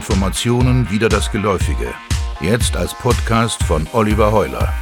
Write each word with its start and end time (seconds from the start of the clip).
Informationen 0.00 0.90
wieder 0.90 1.10
das 1.10 1.30
Geläufige. 1.30 1.92
Jetzt 2.40 2.74
als 2.74 2.94
Podcast 2.94 3.62
von 3.64 3.86
Oliver 3.92 4.32
Heuler. 4.32 4.72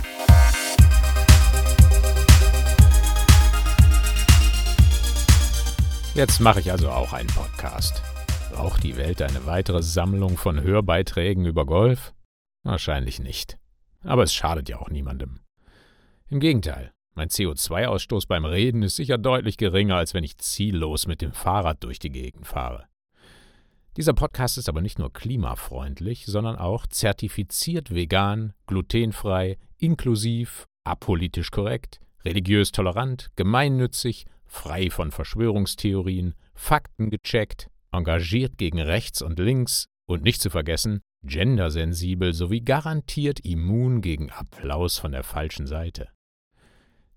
Jetzt 6.14 6.38
mache 6.38 6.60
ich 6.60 6.70
also 6.70 6.90
auch 6.90 7.12
einen 7.12 7.26
Podcast. 7.30 8.00
Braucht 8.52 8.84
die 8.84 8.96
Welt 8.96 9.20
eine 9.20 9.44
weitere 9.44 9.82
Sammlung 9.82 10.36
von 10.36 10.62
Hörbeiträgen 10.62 11.46
über 11.46 11.66
Golf? 11.66 12.14
Wahrscheinlich 12.62 13.18
nicht. 13.18 13.58
Aber 14.04 14.22
es 14.22 14.32
schadet 14.32 14.68
ja 14.68 14.78
auch 14.78 14.88
niemandem. 14.88 15.40
Im 16.28 16.38
Gegenteil, 16.38 16.92
mein 17.16 17.28
CO2-Ausstoß 17.28 18.28
beim 18.28 18.44
Reden 18.44 18.84
ist 18.84 18.94
sicher 18.94 19.18
deutlich 19.18 19.56
geringer, 19.56 19.96
als 19.96 20.14
wenn 20.14 20.22
ich 20.22 20.38
ziellos 20.38 21.08
mit 21.08 21.22
dem 21.22 21.32
Fahrrad 21.32 21.82
durch 21.82 21.98
die 21.98 22.10
Gegend 22.10 22.46
fahre. 22.46 22.87
Dieser 23.98 24.14
Podcast 24.14 24.58
ist 24.58 24.68
aber 24.68 24.80
nicht 24.80 25.00
nur 25.00 25.12
klimafreundlich, 25.12 26.26
sondern 26.26 26.54
auch 26.54 26.86
zertifiziert 26.86 27.92
vegan, 27.92 28.52
glutenfrei, 28.68 29.58
inklusiv, 29.76 30.66
apolitisch 30.84 31.50
korrekt, 31.50 31.98
religiös 32.24 32.70
tolerant, 32.70 33.32
gemeinnützig, 33.34 34.26
frei 34.46 34.90
von 34.90 35.10
Verschwörungstheorien, 35.10 36.36
faktengecheckt, 36.54 37.70
engagiert 37.90 38.56
gegen 38.56 38.78
rechts 38.78 39.20
und 39.20 39.40
links 39.40 39.86
und 40.06 40.22
nicht 40.22 40.40
zu 40.40 40.48
vergessen, 40.48 41.00
gendersensibel 41.24 42.34
sowie 42.34 42.60
garantiert 42.60 43.40
immun 43.40 44.00
gegen 44.00 44.30
Applaus 44.30 44.98
von 44.98 45.10
der 45.10 45.24
falschen 45.24 45.66
Seite. 45.66 46.06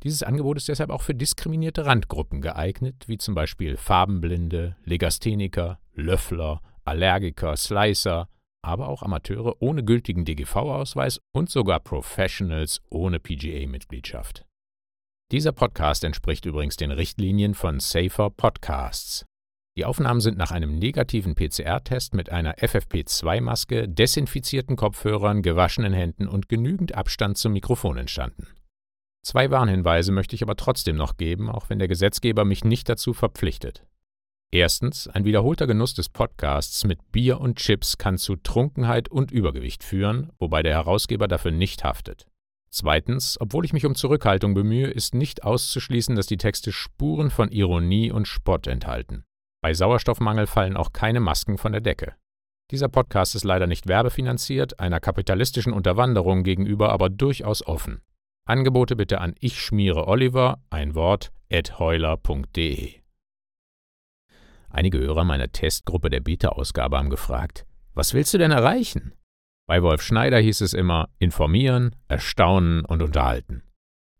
Dieses 0.02 0.24
Angebot 0.24 0.58
ist 0.58 0.68
deshalb 0.68 0.90
auch 0.90 1.04
für 1.04 1.14
diskriminierte 1.14 1.86
Randgruppen 1.86 2.42
geeignet, 2.42 3.04
wie 3.06 3.20
zum 3.20 3.36
Beispiel 3.36 3.78
Farbenblinde, 3.78 4.76
Legastheniker, 4.84 5.78
Löffler, 5.94 6.60
Allergiker, 6.86 7.56
Slicer, 7.58 8.28
aber 8.64 8.88
auch 8.88 9.04
Amateure 9.04 9.56
ohne 9.60 9.84
gültigen 9.84 10.26
DGV-Ausweis 10.26 11.20
und 11.34 11.50
sogar 11.50 11.80
Professionals 11.80 12.82
ohne 12.90 13.20
PGA-Mitgliedschaft. 13.20 14.46
Dieser 15.32 15.52
Podcast 15.52 16.04
entspricht 16.04 16.46
übrigens 16.46 16.76
den 16.76 16.92
Richtlinien 16.92 17.54
von 17.54 17.80
Safer 17.80 18.30
Podcasts. 18.30 19.26
Die 19.78 19.86
Aufnahmen 19.86 20.20
sind 20.20 20.38
nach 20.38 20.52
einem 20.52 20.78
negativen 20.78 21.34
PCR-Test 21.34 22.14
mit 22.14 22.30
einer 22.30 22.56
FFP2-Maske, 22.56 23.88
desinfizierten 23.88 24.76
Kopfhörern, 24.76 25.42
gewaschenen 25.42 25.94
Händen 25.94 26.28
und 26.28 26.50
genügend 26.50 26.94
Abstand 26.94 27.38
zum 27.38 27.54
Mikrofon 27.54 27.98
entstanden. 27.98 28.48
Zwei 29.24 29.50
Warnhinweise 29.50 30.12
möchte 30.12 30.36
ich 30.36 30.44
aber 30.44 30.58
trotzdem 30.58 30.98
noch 30.98 31.16
geben, 31.16 31.50
auch 31.50 31.70
wenn 31.70 31.80
der 31.80 31.88
Gesetzgeber 31.88 32.44
mich 32.44 32.66
nicht 32.66 32.90
dazu 32.90 33.14
verpflichtet. 33.14 33.86
Erstens, 34.54 35.08
ein 35.08 35.24
wiederholter 35.24 35.66
Genuss 35.66 35.94
des 35.94 36.10
Podcasts 36.10 36.84
mit 36.84 37.14
Bier 37.14 37.40
und 37.40 37.58
Chips 37.58 37.98
kann 37.98 38.18
zu 38.18 38.36
Trunkenheit 38.36 39.08
und 39.08 39.32
Übergewicht 39.32 39.82
führen, 39.82 40.30
wobei 40.40 40.62
der 40.62 40.74
Herausgeber 40.74 41.30
dafür 41.30 41.52
nicht 41.52 41.86
haftet. 41.86 42.28
Zweitens, 42.70 43.38
obwohl 43.40 43.64
ich 43.64 43.72
mich 43.72 43.86
um 43.86 43.96
Zurückhaltung 43.96 44.54
bemühe, 44.54 44.88
ist 44.88 45.14
nicht 45.14 45.44
auszuschließen, 45.44 46.18
dass 46.18 46.26
die 46.26 46.38
Texte 46.38 46.74
Spuren 46.74 47.30
von 47.30 47.50
Ironie 47.50 48.12
und 48.12 48.28
Spott 48.28 48.68
enthalten. 48.68 49.24
Bei 49.62 49.74
Sauerstoffmangel 49.74 50.48
fallen 50.48 50.76
auch 50.76 50.92
keine 50.92 51.22
Masken 51.22 51.58
von 51.58 51.72
der 51.72 51.82
Decke. 51.82 52.16
Dieser 52.72 52.90
Podcast 52.90 53.36
ist 53.36 53.44
leider 53.46 53.68
nicht 53.68 53.88
werbefinanziert, 53.88 54.80
einer 54.80 55.00
kapitalistischen 55.00 55.72
Unterwanderung 55.72 56.44
gegenüber 56.44 56.92
aber 56.92 57.10
durchaus 57.10 57.66
offen. 57.66 58.02
Angebote 58.46 58.96
bitte 58.96 59.22
an 59.22 59.36
ich 59.40 59.62
schmiere 59.62 60.08
Oliver, 60.08 60.62
ein 60.70 60.96
Wort, 60.96 61.32
at 61.52 61.80
heuler.de. 61.80 63.01
Einige 64.74 65.00
Hörer 65.00 65.26
meiner 65.26 65.52
Testgruppe 65.52 66.10
der 66.10 66.22
Beta-Ausgabe 66.22 66.98
haben 66.98 67.10
gefragt, 67.10 67.66
was 67.94 68.14
willst 68.14 68.34
du 68.34 68.38
denn 68.38 68.52
erreichen? 68.52 69.12
Bei 69.68 69.84
Wolf 69.84 70.02
Schneider 70.02 70.40
hieß 70.40 70.62
es 70.62 70.74
immer 70.74 71.10
informieren, 71.20 71.94
erstaunen 72.08 72.86
und 72.86 73.02
unterhalten. 73.02 73.64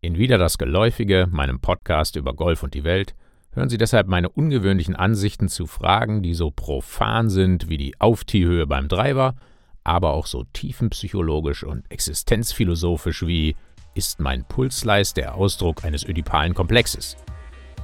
In 0.02 0.18
Wieder 0.18 0.36
das 0.36 0.58
Geläufige, 0.58 1.26
meinem 1.30 1.60
Podcast 1.60 2.16
über 2.16 2.34
Golf 2.34 2.62
und 2.62 2.74
die 2.74 2.84
Welt, 2.84 3.14
hören 3.52 3.70
Sie 3.70 3.78
deshalb 3.78 4.08
meine 4.08 4.28
ungewöhnlichen 4.28 4.94
Ansichten 4.94 5.48
zu 5.48 5.66
Fragen, 5.66 6.22
die 6.22 6.34
so 6.34 6.50
profan 6.50 7.30
sind 7.30 7.70
wie 7.70 7.78
die 7.78 7.98
Auftiehhöhe 7.98 8.66
beim 8.66 8.88
Driver, 8.88 9.36
aber 9.84 10.12
auch 10.12 10.26
so 10.26 10.44
tiefenpsychologisch 10.52 11.64
und 11.64 11.90
existenzphilosophisch 11.90 13.26
wie 13.26 13.56
ist 13.94 14.20
mein 14.20 14.44
Pulsleis 14.44 15.14
der 15.14 15.34
Ausdruck 15.34 15.84
eines 15.84 16.04
ödipalen 16.06 16.52
Komplexes? 16.52 17.16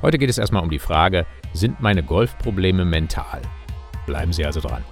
Heute 0.00 0.16
geht 0.16 0.31
es 0.31 0.38
erstmal 0.38 0.62
um 0.62 0.70
die 0.70 0.78
Frage, 0.78 1.26
sind 1.53 1.81
meine 1.81 2.04
Golfprobleme 2.04 2.84
mental? 2.84 3.42
Bleiben 4.06 4.32
Sie 4.32 4.44
also 4.47 4.60
dran. 4.60 4.84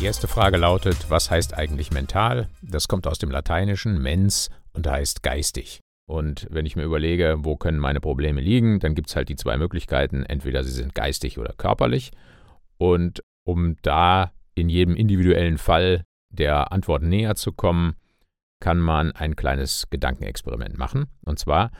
Die 0.00 0.06
erste 0.06 0.26
Frage 0.26 0.56
lautet, 0.56 1.10
was 1.10 1.30
heißt 1.30 1.52
eigentlich 1.52 1.90
mental? 1.90 2.48
Das 2.62 2.88
kommt 2.88 3.06
aus 3.06 3.18
dem 3.18 3.30
Lateinischen 3.30 4.00
mens 4.00 4.48
und 4.72 4.86
heißt 4.86 5.22
geistig. 5.22 5.80
Und 6.08 6.46
wenn 6.50 6.64
ich 6.64 6.76
mir 6.76 6.84
überlege, 6.84 7.36
wo 7.40 7.56
können 7.56 7.78
meine 7.78 8.00
Probleme 8.00 8.40
liegen, 8.40 8.80
dann 8.80 8.94
gibt 8.94 9.10
es 9.10 9.16
halt 9.16 9.28
die 9.28 9.36
zwei 9.36 9.58
Möglichkeiten. 9.58 10.22
Entweder 10.22 10.64
sie 10.64 10.72
sind 10.72 10.94
geistig 10.94 11.36
oder 11.36 11.52
körperlich. 11.52 12.12
Und 12.78 13.22
um 13.44 13.76
da 13.82 14.32
in 14.54 14.70
jedem 14.70 14.96
individuellen 14.96 15.58
Fall 15.58 16.02
der 16.30 16.72
Antwort 16.72 17.02
näher 17.02 17.34
zu 17.34 17.52
kommen, 17.52 17.94
kann 18.60 18.78
man 18.78 19.12
ein 19.12 19.36
kleines 19.36 19.88
Gedankenexperiment 19.90 20.78
machen. 20.78 21.06
Und 21.24 21.38
zwar, 21.38 21.70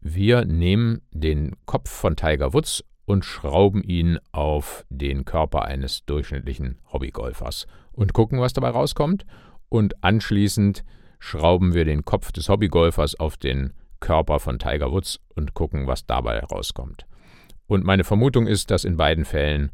wir 0.00 0.44
nehmen 0.44 1.02
den 1.10 1.56
Kopf 1.66 1.90
von 1.90 2.16
Tiger 2.16 2.54
Woods 2.54 2.84
und 3.04 3.24
schrauben 3.24 3.82
ihn 3.82 4.18
auf 4.32 4.84
den 4.88 5.24
Körper 5.24 5.64
eines 5.64 6.04
durchschnittlichen 6.06 6.80
Hobbygolfers 6.92 7.66
und 7.92 8.12
gucken, 8.12 8.40
was 8.40 8.52
dabei 8.52 8.70
rauskommt. 8.70 9.26
Und 9.68 10.02
anschließend 10.02 10.84
schrauben 11.18 11.74
wir 11.74 11.84
den 11.84 12.04
Kopf 12.04 12.32
des 12.32 12.48
Hobbygolfers 12.48 13.18
auf 13.18 13.36
den 13.36 13.74
Körper 14.00 14.40
von 14.40 14.58
Tiger 14.58 14.90
Woods 14.90 15.20
und 15.34 15.54
gucken, 15.54 15.86
was 15.86 16.06
dabei 16.06 16.40
rauskommt. 16.40 17.06
Und 17.66 17.84
meine 17.84 18.04
Vermutung 18.04 18.46
ist, 18.46 18.70
dass 18.70 18.84
in 18.84 18.96
beiden 18.96 19.24
Fällen 19.24 19.70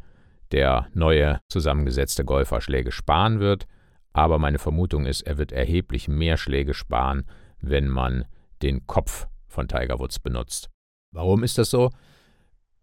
der 0.53 0.89
neue 0.95 1.41
zusammengesetzte 1.49 2.25
Golfer 2.25 2.61
Schläge 2.61 2.93
sparen 2.93 3.41
wird, 3.41 3.67
aber 4.13 4.39
meine 4.39 4.59
Vermutung 4.59 5.07
ist, 5.07 5.23
er 5.23 5.39
wird 5.39 5.53
erheblich 5.53 6.09
mehr 6.09 6.37
Schläge 6.37 6.75
sparen, 6.75 7.25
wenn 7.61 7.89
man 7.89 8.25
den 8.63 8.87
Kopf 8.87 9.29
von 9.47 9.69
Tiger 9.69 9.99
Woods 9.99 10.19
benutzt. 10.19 10.71
Warum 11.13 11.43
ist 11.43 11.59
das 11.59 11.71
so? 11.71 11.91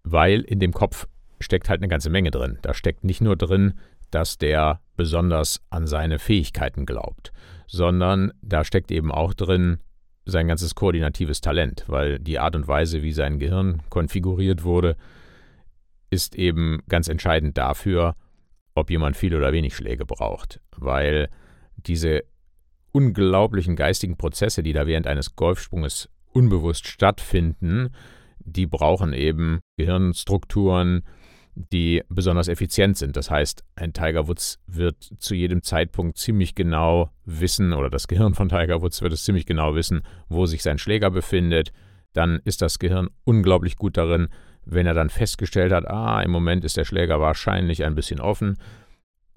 Weil 0.04 0.42
in 0.42 0.60
dem 0.60 0.74
Kopf 0.74 1.08
steckt 1.40 1.70
halt 1.70 1.82
eine 1.82 1.88
ganze 1.88 2.10
Menge 2.10 2.32
drin. 2.32 2.58
Da 2.62 2.74
steckt 2.74 3.04
nicht 3.04 3.22
nur 3.22 3.36
drin, 3.36 3.76
dass 4.12 4.38
der 4.38 4.82
besonders 4.96 5.62
an 5.70 5.88
seine 5.88 6.20
Fähigkeiten 6.20 6.86
glaubt, 6.86 7.34
sondern 7.68 8.32
da 8.42 8.64
steckt 8.64 8.92
eben 8.92 9.12
auch 9.12 9.34
drin 9.34 9.80
sein 10.26 10.48
ganzes 10.48 10.74
koordinatives 10.74 11.42
Talent, 11.42 11.86
weil 11.88 12.20
die 12.20 12.40
Art 12.40 12.56
und 12.56 12.68
Weise, 12.68 13.04
wie 13.04 13.12
sein 13.12 13.40
Gehirn 13.40 13.82
konfiguriert 13.90 14.64
wurde, 14.64 14.96
ist 16.10 16.36
eben 16.36 16.82
ganz 16.88 17.08
entscheidend 17.08 17.58
dafür, 17.58 18.16
ob 18.76 18.90
jemand 18.90 19.18
viel 19.18 19.36
oder 19.36 19.52
wenig 19.52 19.76
Schläge 19.76 20.06
braucht, 20.06 20.60
weil 20.76 21.30
diese 21.78 22.24
unglaublichen 22.92 23.76
geistigen 23.76 24.18
Prozesse, 24.18 24.64
die 24.64 24.74
da 24.74 24.86
während 24.86 25.08
eines 25.08 25.36
Golfsprunges 25.36 26.10
unbewusst 26.32 26.88
stattfinden, 26.88 27.90
die 28.40 28.68
brauchen 28.68 29.14
eben 29.14 29.60
Gehirnstrukturen, 29.78 31.04
die 31.56 32.04
besonders 32.10 32.50
effizient 32.50 32.98
sind. 32.98 33.16
Das 33.16 33.32
heißt, 33.32 33.64
ein 33.76 33.94
Tiger 33.94 34.28
Woods 34.28 34.60
wird 34.68 35.10
zu 35.20 35.34
jedem 35.36 35.64
Zeitpunkt 35.64 36.18
ziemlich 36.18 36.54
genau 36.54 37.10
wissen, 37.24 37.74
oder 37.74 37.90
das 37.90 38.08
Gehirn 38.08 38.34
von 38.34 38.50
Tiger 38.50 38.82
Woods 38.82 39.02
wird 39.02 39.14
es 39.14 39.24
ziemlich 39.24 39.46
genau 39.46 39.74
wissen, 39.74 40.02
wo 40.28 40.46
sich 40.46 40.62
sein 40.62 40.78
Schläger 40.78 41.10
befindet. 41.12 41.72
Dann 42.14 42.42
ist 42.44 42.62
das 42.62 42.78
Gehirn 42.80 43.10
unglaublich 43.24 43.78
gut 43.78 43.98
darin, 43.98 44.28
wenn 44.66 44.88
er 44.88 44.94
dann 44.94 45.10
festgestellt 45.10 45.72
hat, 45.72 45.88
ah, 45.88 46.22
im 46.22 46.32
Moment 46.32 46.66
ist 46.66 46.78
der 46.78 46.86
Schläger 46.86 47.20
wahrscheinlich 47.20 47.84
ein 47.86 47.96
bisschen 47.96 48.20
offen, 48.20 48.58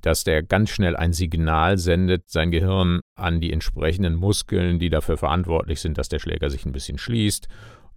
dass 0.01 0.25
der 0.25 0.43
ganz 0.43 0.71
schnell 0.71 0.97
ein 0.97 1.13
Signal 1.13 1.77
sendet, 1.77 2.31
sein 2.31 2.51
Gehirn 2.51 3.01
an 3.15 3.41
die 3.41 3.53
entsprechenden 3.53 4.15
Muskeln, 4.15 4.79
die 4.79 4.91
dafür 4.91 5.17
verantwortlich 5.17 5.81
sind, 5.81 5.99
dass 5.99 6.09
der 6.09 6.19
Schläger 6.19 6.51
sich 6.51 6.65
ein 6.65 6.73
bisschen 6.73 6.99
schließt, 6.99 7.49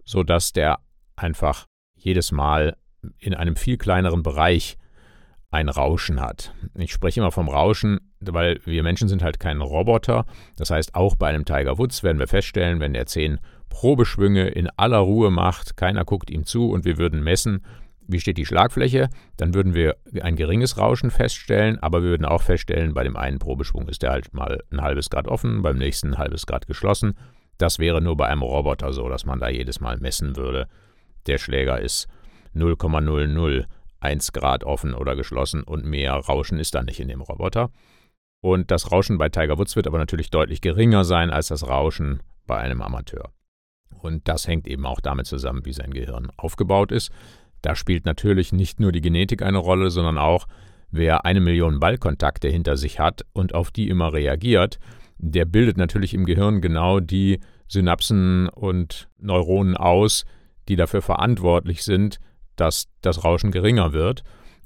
sodass 0.04 0.52
der 0.52 0.80
einfach 1.16 1.66
jedes 1.94 2.32
Mal 2.32 2.76
in 3.18 3.34
einem 3.34 3.56
viel 3.56 3.78
kleineren 3.78 4.22
Bereich 4.22 4.76
ein 5.50 5.68
Rauschen 5.68 6.20
hat. 6.20 6.54
Ich 6.74 6.92
spreche 6.92 7.20
immer 7.20 7.30
vom 7.30 7.48
Rauschen, 7.48 8.11
weil 8.30 8.60
wir 8.64 8.82
Menschen 8.82 9.08
sind 9.08 9.22
halt 9.22 9.40
kein 9.40 9.60
Roboter. 9.60 10.24
Das 10.56 10.70
heißt, 10.70 10.94
auch 10.94 11.16
bei 11.16 11.28
einem 11.28 11.44
Tiger 11.44 11.78
Woods 11.78 12.02
werden 12.02 12.18
wir 12.18 12.28
feststellen, 12.28 12.80
wenn 12.80 12.94
er 12.94 13.06
zehn 13.06 13.38
Probeschwünge 13.68 14.48
in 14.48 14.68
aller 14.76 14.98
Ruhe 14.98 15.30
macht, 15.30 15.76
keiner 15.76 16.04
guckt 16.04 16.30
ihm 16.30 16.44
zu 16.44 16.70
und 16.70 16.84
wir 16.84 16.98
würden 16.98 17.24
messen, 17.24 17.62
wie 18.06 18.20
steht 18.20 18.36
die 18.36 18.46
Schlagfläche, 18.46 19.08
dann 19.36 19.54
würden 19.54 19.74
wir 19.74 19.96
ein 20.20 20.36
geringes 20.36 20.76
Rauschen 20.76 21.10
feststellen, 21.10 21.78
aber 21.82 22.02
wir 22.02 22.10
würden 22.10 22.26
auch 22.26 22.42
feststellen, 22.42 22.94
bei 22.94 23.04
dem 23.04 23.16
einen 23.16 23.38
Probeschwung 23.38 23.88
ist 23.88 24.02
der 24.02 24.10
halt 24.10 24.34
mal 24.34 24.62
ein 24.70 24.82
halbes 24.82 25.10
Grad 25.10 25.28
offen, 25.28 25.62
beim 25.62 25.78
nächsten 25.78 26.14
ein 26.14 26.18
halbes 26.18 26.46
Grad 26.46 26.66
geschlossen. 26.66 27.14
Das 27.58 27.78
wäre 27.78 28.02
nur 28.02 28.16
bei 28.16 28.26
einem 28.26 28.42
Roboter 28.42 28.92
so, 28.92 29.08
dass 29.08 29.24
man 29.24 29.40
da 29.40 29.48
jedes 29.48 29.80
Mal 29.80 29.98
messen 29.98 30.36
würde. 30.36 30.68
Der 31.26 31.38
Schläger 31.38 31.80
ist 31.80 32.08
0,001 32.54 34.32
Grad 34.32 34.64
offen 34.64 34.94
oder 34.94 35.16
geschlossen 35.16 35.62
und 35.62 35.84
mehr 35.84 36.14
Rauschen 36.14 36.58
ist 36.58 36.74
da 36.74 36.82
nicht 36.82 37.00
in 37.00 37.08
dem 37.08 37.20
Roboter. 37.20 37.70
Und 38.42 38.72
das 38.72 38.90
Rauschen 38.90 39.18
bei 39.18 39.28
Tiger 39.28 39.56
Woods 39.56 39.76
wird 39.76 39.86
aber 39.86 39.98
natürlich 39.98 40.28
deutlich 40.28 40.60
geringer 40.60 41.04
sein 41.04 41.30
als 41.30 41.48
das 41.48 41.66
Rauschen 41.66 42.22
bei 42.46 42.58
einem 42.58 42.82
Amateur. 42.82 43.30
Und 44.00 44.26
das 44.26 44.48
hängt 44.48 44.66
eben 44.66 44.84
auch 44.84 45.00
damit 45.00 45.26
zusammen, 45.26 45.64
wie 45.64 45.72
sein 45.72 45.92
Gehirn 45.92 46.28
aufgebaut 46.36 46.90
ist. 46.90 47.12
Da 47.62 47.76
spielt 47.76 48.04
natürlich 48.04 48.52
nicht 48.52 48.80
nur 48.80 48.90
die 48.90 49.00
Genetik 49.00 49.42
eine 49.42 49.58
Rolle, 49.58 49.90
sondern 49.90 50.18
auch, 50.18 50.48
wer 50.90 51.24
eine 51.24 51.40
Million 51.40 51.78
Ballkontakte 51.78 52.48
hinter 52.48 52.76
sich 52.76 52.98
hat 52.98 53.24
und 53.32 53.54
auf 53.54 53.70
die 53.70 53.88
immer 53.88 54.12
reagiert, 54.12 54.80
der 55.18 55.44
bildet 55.44 55.76
natürlich 55.76 56.12
im 56.12 56.24
Gehirn 56.24 56.60
genau 56.60 56.98
die 56.98 57.38
Synapsen 57.68 58.48
und 58.48 59.08
Neuronen 59.18 59.76
aus, 59.76 60.24
die 60.68 60.74
dafür 60.74 61.00
verantwortlich 61.00 61.84
sind, 61.84 62.18
dass 62.56 62.88
das 63.02 63.22
Rauschen 63.22 63.52
geringer 63.52 63.92
wird. 63.92 64.24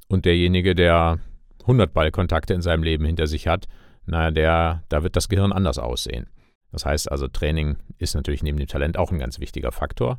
Und 0.09 0.25
derjenige, 0.25 0.75
der 0.75 1.19
100 1.67 1.93
Ballkontakte 1.93 2.55
in 2.55 2.63
seinem 2.63 2.83
Leben 2.83 3.05
hinter 3.05 3.27
sich 3.27 3.49
hat, 3.49 3.67
naja, 4.07 4.31
der, 4.31 4.83
da 4.89 5.03
wird 5.03 5.17
das 5.17 5.29
Gehirn 5.29 5.53
anders 5.53 5.79
aussehen. 5.79 6.29
Das 6.73 6.87
heißt 6.87 7.11
also, 7.11 7.29
Training 7.29 7.77
ist 7.99 8.15
natürlich 8.15 8.43
neben 8.43 8.59
dem 8.59 8.69
Talent 8.69 8.99
auch 8.99 9.11
ein 9.11 9.19
ganz 9.19 9.41
wichtiger 9.41 9.73
Faktor. 9.73 10.19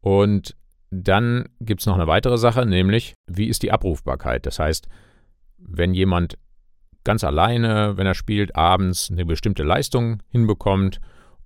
Und 0.00 0.56
dann 0.90 1.48
gibt 1.60 1.80
es 1.80 1.86
noch 1.86 1.96
eine 1.96 2.06
weitere 2.06 2.38
Sache, 2.38 2.64
nämlich 2.64 3.14
wie 3.26 3.48
ist 3.48 3.62
die 3.62 3.72
Abrufbarkeit? 3.72 4.46
Das 4.46 4.58
heißt, 4.58 4.88
wenn 5.58 5.94
jemand 5.94 6.38
ganz 7.04 7.24
alleine, 7.24 7.96
wenn 7.96 8.06
er 8.06 8.14
spielt, 8.14 8.54
abends 8.56 9.10
eine 9.10 9.24
bestimmte 9.24 9.62
Leistung 9.62 10.22
hinbekommt 10.28 11.00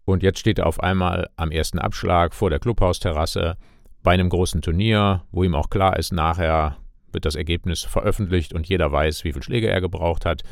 und 0.05 0.23
jetzt 0.23 0.39
steht 0.39 0.59
er 0.59 0.67
auf 0.67 0.81
einmal 0.81 1.29
am 1.37 1.51
ersten 1.51 1.79
Abschlag 1.79 2.35
vor 2.35 2.51
der 2.51 2.59
Clubhausterrasse 2.59 3.57
bei 4.03 4.13
einem 4.13 4.31
großen 4.31 4.63
Turnier, 4.63 5.25
wo 5.31 5.45
ihm 5.45 5.55
auch 5.55 5.71
klar 5.71 5.99
ist, 5.99 6.13
nachher 6.13 6.77
wird 7.13 7.25
das 7.25 7.35
Ergebnis 7.35 7.83
veröffentlicht 7.83 8.53
und 8.53 8.69
jeder 8.69 8.91
weiß, 8.91 9.25
wie 9.25 9.33
viele 9.33 9.43
Schläge 9.43 9.69
er 9.69 9.81
gebraucht 9.81 10.25
hat, 10.25 10.43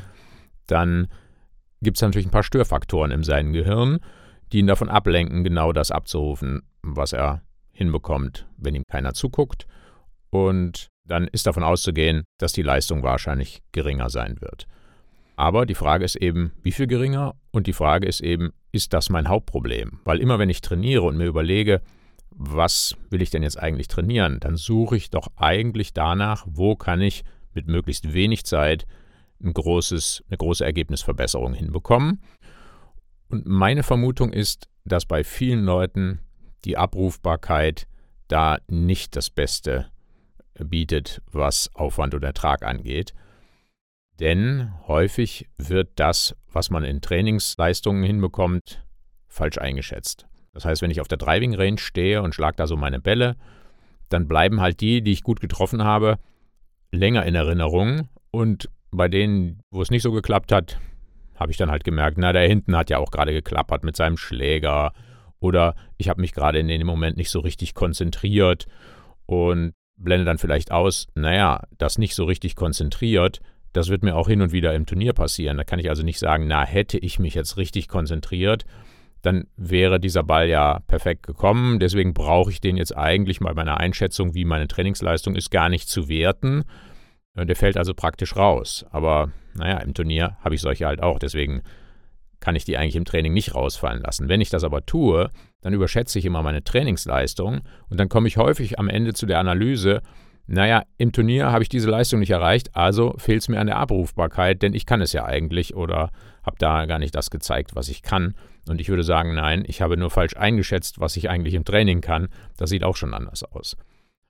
dann 0.67 1.09
gibt 1.81 1.97
es 1.97 2.03
natürlich 2.03 2.27
ein 2.27 2.33
paar 2.33 2.43
Störfaktoren 2.43 3.11
in 3.11 3.23
seinem 3.23 3.53
Gehirn, 3.53 3.99
die 4.53 4.59
ihn 4.59 4.67
davon 4.67 4.89
ablenken, 4.89 5.45
genau 5.45 5.73
das 5.73 5.91
abzurufen, 5.91 6.63
was 6.83 7.13
er 7.13 7.43
hinbekommt, 7.73 8.47
wenn 8.57 8.75
ihm 8.75 8.85
keiner 8.89 9.15
zuguckt. 9.15 9.67
Und 10.31 10.89
dann 11.05 11.27
ist 11.29 11.47
davon 11.47 11.63
auszugehen, 11.63 12.25
dass 12.39 12.53
die 12.53 12.63
Leistung 12.63 13.03
wahrscheinlich 13.03 13.63
geringer 13.73 14.11
sein 14.11 14.41
wird. 14.41 14.67
Aber 15.37 15.67
die 15.67 15.77
Frage 15.77 16.05
ist 16.05 16.17
eben, 16.17 16.53
wie 16.63 16.73
viel 16.73 16.87
geringer? 16.87 17.37
Und 17.53 17.67
die 17.67 17.73
Frage 17.73 18.07
ist 18.07 18.21
eben, 18.21 18.51
ist 18.73 18.93
das 18.93 19.09
mein 19.09 19.29
Hauptproblem? 19.29 20.01
Weil 20.05 20.19
immer 20.19 20.39
wenn 20.39 20.51
ich 20.51 20.61
trainiere 20.61 21.03
und 21.03 21.17
mir 21.17 21.27
überlege, 21.27 21.81
was 22.39 22.97
will 23.11 23.21
ich 23.21 23.31
denn 23.31 23.43
jetzt 23.43 23.59
eigentlich 23.59 23.89
trainieren, 23.89 24.39
dann 24.39 24.57
suche 24.57 24.97
ich 24.97 25.11
doch 25.11 25.29
eigentlich 25.37 25.93
danach, 25.93 26.47
wo 26.49 26.77
kann 26.77 27.01
ich 27.01 27.25
mit 27.53 27.67
möglichst 27.67 28.13
wenig 28.15 28.45
Zeit 28.47 28.87
ein 29.43 29.53
großes, 29.53 30.25
eine 30.29 30.39
große 30.39 30.65
Ergebnisverbesserung 30.65 31.53
hinbekommen. 31.53 32.23
Und 33.29 33.45
meine 33.47 33.83
Vermutung 33.83 34.33
ist, 34.33 34.69
dass 34.85 35.05
bei 35.05 35.25
vielen 35.25 35.65
Leuten 35.65 36.21
die 36.65 36.77
Abrufbarkeit 36.77 37.89
da 38.29 38.59
nicht 38.69 39.17
das 39.17 39.31
Beste 39.31 39.91
bietet, 40.55 41.23
was 41.31 41.75
Aufwand 41.75 42.15
und 42.15 42.23
Ertrag 42.23 42.65
angeht. 42.65 43.15
Denn 44.21 44.73
häufig 44.87 45.49
wird 45.57 45.91
das, 45.97 46.37
was 46.53 46.71
man 46.71 46.85
in 46.85 47.01
Trainingsleistungen 47.01 48.05
hinbekommt, 48.05 48.85
falsch 49.27 49.59
eingeschätzt. 49.59 50.29
Das 50.59 50.65
heißt, 50.65 50.83
wenn 50.83 50.91
ich 50.91 51.01
auf 51.01 51.07
der 51.07 51.19
Driving 51.19 51.55
Range 51.55 51.79
stehe 51.79 52.21
und 52.21 52.35
schlage 52.35 52.57
da 52.57 52.67
so 52.67 52.77
meine 52.77 52.99
Bälle, 52.99 53.37
dann 54.09 54.27
bleiben 54.27 54.61
halt 54.61 54.81
die, 54.81 55.03
die 55.03 55.13
ich 55.13 55.23
gut 55.23 55.41
getroffen 55.41 55.85
habe, 55.85 56.19
länger 56.91 57.25
in 57.27 57.37
Erinnerung. 57.37 58.09
Und 58.33 58.69
bei 58.91 59.07
denen, 59.07 59.61
wo 59.71 59.83
es 59.83 59.93
nicht 59.93 60.03
so 60.03 60.11
geklappt 60.11 60.51
hat, 60.51 60.81
habe 61.37 61.53
ich 61.53 61.59
dann 61.59 61.71
halt 61.71 61.85
gemerkt, 61.85 62.19
na, 62.19 62.33
der 62.33 62.49
hinten 62.49 62.77
hat 62.77 62.91
ja 62.91 62.99
auch 62.99 63.13
gerade 63.13 63.33
geklappert 63.33 63.85
mit 63.85 63.95
seinem 63.95 64.17
Schläger. 64.17 64.95
Oder 65.39 65.77
ich 65.97 66.09
habe 66.09 66.21
mich 66.21 66.33
gerade 66.33 66.59
in 66.59 66.67
dem 66.67 66.85
Moment 66.89 67.17
nicht 67.17 67.31
so 67.31 67.39
richtig 67.39 67.75
konzentriert 67.75 68.67
und 69.27 69.75
blende 69.97 70.25
dann 70.25 70.39
vielleicht 70.39 70.73
aus, 70.73 71.07
naja, 71.15 71.63
das 71.79 71.99
nicht 71.99 72.17
so 72.17 72.25
richtig 72.25 72.57
konzentriert, 72.57 73.39
das 73.73 73.91
wird 73.91 74.03
mir 74.03 74.17
auch 74.17 74.27
hin 74.27 74.43
und 74.43 74.51
wieder 74.51 74.75
im 74.75 74.87
Turnier 74.87 75.13
passieren. 75.13 75.57
Da 75.57 75.63
kann 75.63 75.79
ich 75.79 75.89
also 75.89 76.03
nicht 76.03 76.19
sagen, 76.19 76.49
na, 76.49 76.65
hätte 76.65 76.99
ich 76.99 77.21
mich 77.21 77.35
jetzt 77.35 77.59
richtig 77.59 77.87
konzentriert, 77.87 78.65
dann 79.23 79.45
wäre 79.57 80.01
dieser 80.01 80.23
Ball 80.23 80.49
ja 80.49 80.81
perfekt 80.87 81.27
gekommen. 81.27 81.81
Deswegen 81.81 82.15
brauche 82.15 82.51
ich 82.51 82.61
den 82.61 82.77
jetzt 82.77 82.97
eigentlich 82.97 83.41
bei 83.41 83.53
meiner 83.55 83.79
Einschätzung, 83.79 84.35
wie 84.35 84.45
meine 84.45 84.69
Trainingsleistung 84.69 85.35
ist, 85.35 85.51
gar 85.51 85.69
nicht 85.69 85.89
zu 85.89 86.09
werten. 86.09 86.65
Der 87.35 87.57
fällt 87.57 87.77
also 87.77 87.95
praktisch 87.95 88.37
raus. 88.37 88.87
Aber 88.91 89.31
naja, 89.55 89.79
im 89.79 89.95
Turnier 89.95 90.37
habe 90.41 90.55
ich 90.55 90.61
solche 90.61 90.87
halt 90.87 91.03
auch. 91.03 91.19
Deswegen 91.19 91.63
kann 92.41 92.57
ich 92.57 92.65
die 92.65 92.77
eigentlich 92.77 92.97
im 92.97 93.05
Training 93.05 93.33
nicht 93.33 93.55
rausfallen 93.55 94.03
lassen. 94.03 94.29
Wenn 94.29 94.41
ich 94.41 94.51
das 94.51 94.65
aber 94.65 94.87
tue, 94.87 95.31
dann 95.61 95.73
überschätze 95.73 96.19
ich 96.19 96.25
immer 96.25 96.43
meine 96.43 96.63
Trainingsleistung 96.63 97.63
und 97.89 97.99
dann 97.99 98.09
komme 98.09 98.29
ich 98.29 98.37
häufig 98.37 98.79
am 98.79 98.89
Ende 98.89 99.13
zu 99.13 99.27
der 99.27 99.41
Analyse, 99.41 100.03
naja, 100.51 100.85
im 100.97 101.13
Turnier 101.13 101.53
habe 101.53 101.63
ich 101.63 101.69
diese 101.69 101.91
Leistung 101.91 102.21
nicht 102.21 102.31
erreicht, 102.31 102.75
also 102.75 103.15
fehlt 103.19 103.43
es 103.43 103.49
mir 103.49 103.61
an 103.61 103.67
der 103.67 103.77
Abrufbarkeit, 103.77 104.63
denn 104.63 104.73
ich 104.73 104.87
kann 104.87 105.03
es 105.03 105.13
ja 105.13 105.27
eigentlich 105.27 105.77
oder 105.77 106.11
habe 106.43 106.57
da 106.59 106.87
gar 106.87 106.99
nicht 106.99 107.15
das 107.15 107.31
gezeigt, 107.31 107.77
was 107.77 107.91
ich 107.91 108.03
kann. 108.03 108.35
Und 108.69 108.81
ich 108.81 108.89
würde 108.89 109.05
sagen, 109.05 109.35
nein, 109.35 109.65
ich 109.67 109.81
habe 109.81 109.97
nur 109.97 110.11
falsch 110.11 110.37
eingeschätzt, 110.37 111.01
was 111.01 111.17
ich 111.17 111.31
eigentlich 111.31 111.55
im 111.55 111.65
Training 111.65 112.01
kann. 112.01 112.29
Das 112.57 112.71
sieht 112.71 112.85
auch 112.85 112.97
schon 112.97 113.15
anders 113.15 113.43
aus. 113.45 113.77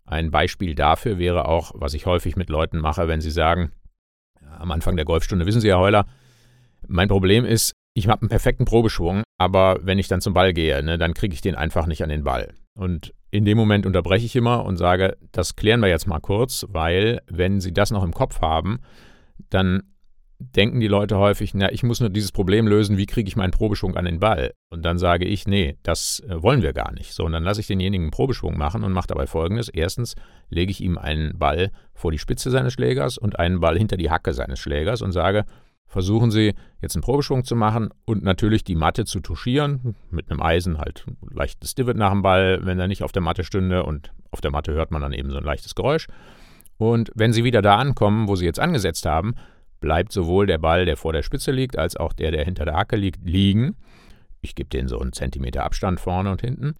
Ein 0.04 0.30
Beispiel 0.30 0.74
dafür 0.74 1.18
wäre 1.18 1.46
auch, 1.46 1.72
was 1.74 1.94
ich 1.94 2.06
häufig 2.06 2.36
mit 2.36 2.48
Leuten 2.48 2.78
mache, 2.78 3.08
wenn 3.08 3.20
sie 3.20 3.30
sagen, 3.30 3.72
am 4.58 4.70
Anfang 4.70 4.96
der 4.96 5.04
Golfstunde, 5.04 5.46
wissen 5.46 5.60
Sie, 5.60 5.68
Herr 5.68 5.78
Heuler, 5.78 6.06
mein 6.86 7.08
Problem 7.08 7.44
ist, 7.44 7.72
ich 7.94 8.08
habe 8.08 8.22
einen 8.22 8.28
perfekten 8.28 8.64
Probeschwung, 8.64 9.22
aber 9.38 9.80
wenn 9.82 9.98
ich 9.98 10.08
dann 10.08 10.20
zum 10.20 10.32
Ball 10.32 10.52
gehe, 10.52 10.82
ne, 10.82 10.98
dann 10.98 11.14
kriege 11.14 11.34
ich 11.34 11.40
den 11.40 11.54
einfach 11.54 11.86
nicht 11.86 12.02
an 12.02 12.08
den 12.08 12.24
Ball. 12.24 12.54
Und 12.74 13.12
in 13.30 13.44
dem 13.44 13.58
Moment 13.58 13.86
unterbreche 13.86 14.24
ich 14.24 14.36
immer 14.36 14.64
und 14.64 14.76
sage, 14.76 15.16
das 15.32 15.56
klären 15.56 15.80
wir 15.80 15.88
jetzt 15.88 16.06
mal 16.06 16.20
kurz, 16.20 16.64
weil 16.68 17.20
wenn 17.26 17.60
Sie 17.60 17.72
das 17.72 17.90
noch 17.90 18.04
im 18.04 18.14
Kopf 18.14 18.40
haben, 18.40 18.78
dann 19.50 19.82
denken 20.38 20.78
die 20.80 20.88
Leute 20.88 21.18
häufig, 21.18 21.52
na, 21.54 21.72
ich 21.72 21.82
muss 21.82 22.00
nur 22.00 22.10
dieses 22.10 22.30
Problem 22.30 22.68
lösen, 22.68 22.96
wie 22.96 23.06
kriege 23.06 23.28
ich 23.28 23.36
meinen 23.36 23.50
Probeschwung 23.50 23.96
an 23.96 24.04
den 24.04 24.20
Ball? 24.20 24.52
Und 24.70 24.84
dann 24.84 24.98
sage 24.98 25.24
ich, 25.24 25.46
nee, 25.46 25.76
das 25.82 26.22
äh, 26.28 26.42
wollen 26.42 26.62
wir 26.62 26.72
gar 26.72 26.92
nicht. 26.92 27.12
So, 27.12 27.24
und 27.24 27.32
dann 27.32 27.42
lasse 27.42 27.60
ich 27.60 27.66
denjenigen 27.66 28.04
einen 28.04 28.10
Probeschwung 28.12 28.56
machen 28.56 28.84
und 28.84 28.92
mache 28.92 29.08
dabei 29.08 29.26
folgendes. 29.26 29.68
Erstens 29.68 30.14
lege 30.48 30.70
ich 30.70 30.80
ihm 30.80 30.96
einen 30.96 31.38
Ball 31.38 31.70
vor 31.92 32.12
die 32.12 32.18
Spitze 32.18 32.50
seines 32.50 32.72
Schlägers 32.72 33.18
und 33.18 33.38
einen 33.38 33.60
Ball 33.60 33.76
hinter 33.76 33.96
die 33.96 34.10
Hacke 34.10 34.32
seines 34.32 34.60
Schlägers 34.60 35.02
und 35.02 35.12
sage, 35.12 35.44
versuchen 35.88 36.30
Sie 36.30 36.54
jetzt 36.80 36.94
einen 36.94 37.02
Probeschwung 37.02 37.44
zu 37.44 37.56
machen 37.56 37.88
und 38.04 38.22
natürlich 38.22 38.62
die 38.62 38.76
Matte 38.76 39.06
zu 39.06 39.20
touchieren, 39.20 39.96
mit 40.10 40.30
einem 40.30 40.40
Eisen 40.40 40.78
halt 40.78 41.04
leichtes 41.30 41.74
Divot 41.74 41.96
nach 41.96 42.12
dem 42.12 42.22
Ball, 42.22 42.60
wenn 42.62 42.78
er 42.78 42.88
nicht 42.88 43.02
auf 43.02 43.12
der 43.12 43.22
Matte 43.22 43.42
stünde 43.42 43.82
und 43.82 44.12
auf 44.30 44.40
der 44.40 44.50
Matte 44.50 44.72
hört 44.72 44.90
man 44.90 45.02
dann 45.02 45.12
eben 45.12 45.30
so 45.30 45.38
ein 45.38 45.44
leichtes 45.44 45.74
Geräusch. 45.74 46.06
Und 46.76 47.10
wenn 47.14 47.32
Sie 47.32 47.42
wieder 47.42 47.62
da 47.62 47.76
ankommen, 47.76 48.28
wo 48.28 48.36
Sie 48.36 48.44
jetzt 48.44 48.60
angesetzt 48.60 49.04
haben, 49.04 49.34
bleibt 49.80 50.12
sowohl 50.12 50.46
der 50.46 50.58
Ball, 50.58 50.84
der 50.84 50.96
vor 50.96 51.12
der 51.12 51.22
Spitze 51.22 51.50
liegt, 51.50 51.78
als 51.78 51.96
auch 51.96 52.12
der, 52.12 52.30
der 52.30 52.44
hinter 52.44 52.64
der 52.64 52.74
Hacke 52.74 52.96
liegt, 52.96 53.24
liegen. 53.24 53.76
Ich 54.40 54.54
gebe 54.54 54.68
denen 54.68 54.88
so 54.88 54.98
einen 54.98 55.12
Zentimeter 55.12 55.64
Abstand 55.64 56.00
vorne 56.00 56.30
und 56.30 56.40
hinten. 56.40 56.74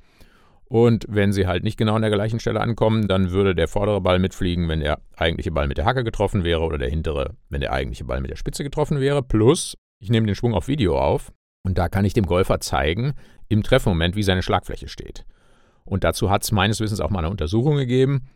Und 0.65 1.07
wenn 1.09 1.33
sie 1.33 1.47
halt 1.47 1.65
nicht 1.65 1.79
genau 1.79 1.95
an 1.95 2.03
der 2.03 2.11
gleichen 2.11 2.41
Stelle 2.41 2.61
ankommen, 2.61 3.09
dann 3.09 3.31
würde 3.31 3.55
der 3.55 3.69
vordere 3.69 4.03
Ball 4.03 4.19
mitfliegen, 4.19 4.69
wenn 4.69 4.81
der 4.81 5.01
eigentliche 5.17 5.51
Ball 5.51 5.67
mit 5.67 5.79
der 5.79 5.87
Hacke 5.87 6.05
getroffen 6.05 6.45
wäre 6.45 6.61
oder 6.61 6.77
der 6.77 6.91
hintere, 6.91 7.37
wenn 7.49 7.63
der 7.63 7.73
eigentliche 7.73 8.05
Ball 8.05 8.21
mit 8.21 8.31
der 8.31 8.37
Spitze 8.37 8.65
getroffen 8.65 9.01
wäre. 9.01 9.23
Plus, 9.23 9.77
ich 9.99 10.11
nehme 10.11 10.27
den 10.27 10.35
Schwung 10.35 10.53
auf 10.53 10.69
Video 10.69 10.99
auf 10.99 11.33
und 11.65 11.79
da 11.79 11.89
kann 11.89 12.05
ich 12.05 12.13
dem 12.13 12.27
Golfer 12.27 12.61
zeigen, 12.61 13.15
im 13.49 13.63
Treffmoment, 13.63 14.15
wie 14.15 14.23
seine 14.23 14.43
Schlagfläche 14.43 14.89
steht. 14.89 15.25
Und 15.85 16.05
dazu 16.05 16.29
hat 16.29 16.43
es 16.43 16.53
meines 16.53 16.81
Wissens 16.81 17.01
auch 17.01 17.09
mal 17.09 17.21
eine 17.21 17.31
Untersuchung 17.31 17.77
gegeben. 17.77 18.29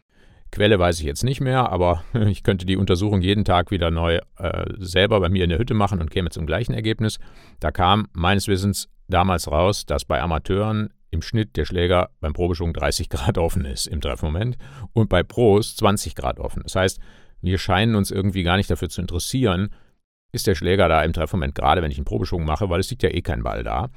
Quelle 0.52 0.78
weiß 0.78 1.00
ich 1.00 1.06
jetzt 1.06 1.24
nicht 1.24 1.40
mehr, 1.40 1.72
aber 1.72 2.04
ich 2.28 2.42
könnte 2.42 2.66
die 2.66 2.76
Untersuchung 2.76 3.22
jeden 3.22 3.44
Tag 3.44 3.70
wieder 3.70 3.90
neu 3.90 4.20
äh, 4.38 4.64
selber 4.78 5.18
bei 5.18 5.30
mir 5.30 5.44
in 5.44 5.50
der 5.50 5.58
Hütte 5.58 5.74
machen 5.74 6.00
und 6.00 6.10
käme 6.10 6.30
zum 6.30 6.46
gleichen 6.46 6.74
Ergebnis. 6.74 7.18
Da 7.58 7.72
kam 7.72 8.08
meines 8.12 8.48
Wissens 8.48 8.88
damals 9.08 9.50
raus, 9.50 9.86
dass 9.86 10.04
bei 10.04 10.20
Amateuren 10.20 10.90
im 11.10 11.22
Schnitt 11.22 11.56
der 11.56 11.64
Schläger 11.64 12.10
beim 12.20 12.34
Probeschwung 12.34 12.72
30 12.72 13.08
Grad 13.08 13.38
offen 13.38 13.64
ist 13.64 13.86
im 13.86 14.00
Treffmoment 14.00 14.56
und 14.92 15.08
bei 15.08 15.22
Pros 15.22 15.76
20 15.76 16.14
Grad 16.14 16.38
offen. 16.38 16.62
Das 16.62 16.76
heißt, 16.76 17.00
wir 17.40 17.58
scheinen 17.58 17.94
uns 17.94 18.10
irgendwie 18.10 18.42
gar 18.42 18.56
nicht 18.56 18.70
dafür 18.70 18.88
zu 18.88 19.00
interessieren, 19.00 19.70
ist 20.32 20.46
der 20.46 20.54
Schläger 20.54 20.88
da 20.88 21.02
im 21.02 21.12
Treffmoment 21.12 21.54
gerade, 21.54 21.82
wenn 21.82 21.90
ich 21.90 21.98
einen 21.98 22.06
Probeschwung 22.06 22.44
mache, 22.44 22.70
weil 22.70 22.80
es 22.80 22.90
liegt 22.90 23.02
ja 23.02 23.10
eh 23.10 23.20
kein 23.20 23.42
Ball 23.42 23.62
da. 23.64 23.90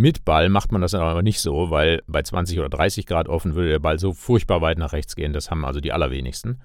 Mit 0.00 0.24
Ball 0.24 0.48
macht 0.48 0.72
man 0.72 0.80
das 0.80 0.94
aber 0.94 1.20
nicht 1.20 1.40
so, 1.40 1.68
weil 1.68 2.00
bei 2.06 2.22
20 2.22 2.58
oder 2.58 2.70
30 2.70 3.04
Grad 3.04 3.28
offen 3.28 3.54
würde 3.54 3.68
der 3.68 3.80
Ball 3.80 3.98
so 3.98 4.14
furchtbar 4.14 4.62
weit 4.62 4.78
nach 4.78 4.94
rechts 4.94 5.14
gehen. 5.14 5.34
Das 5.34 5.50
haben 5.50 5.62
also 5.62 5.78
die 5.78 5.92
allerwenigsten. 5.92 6.62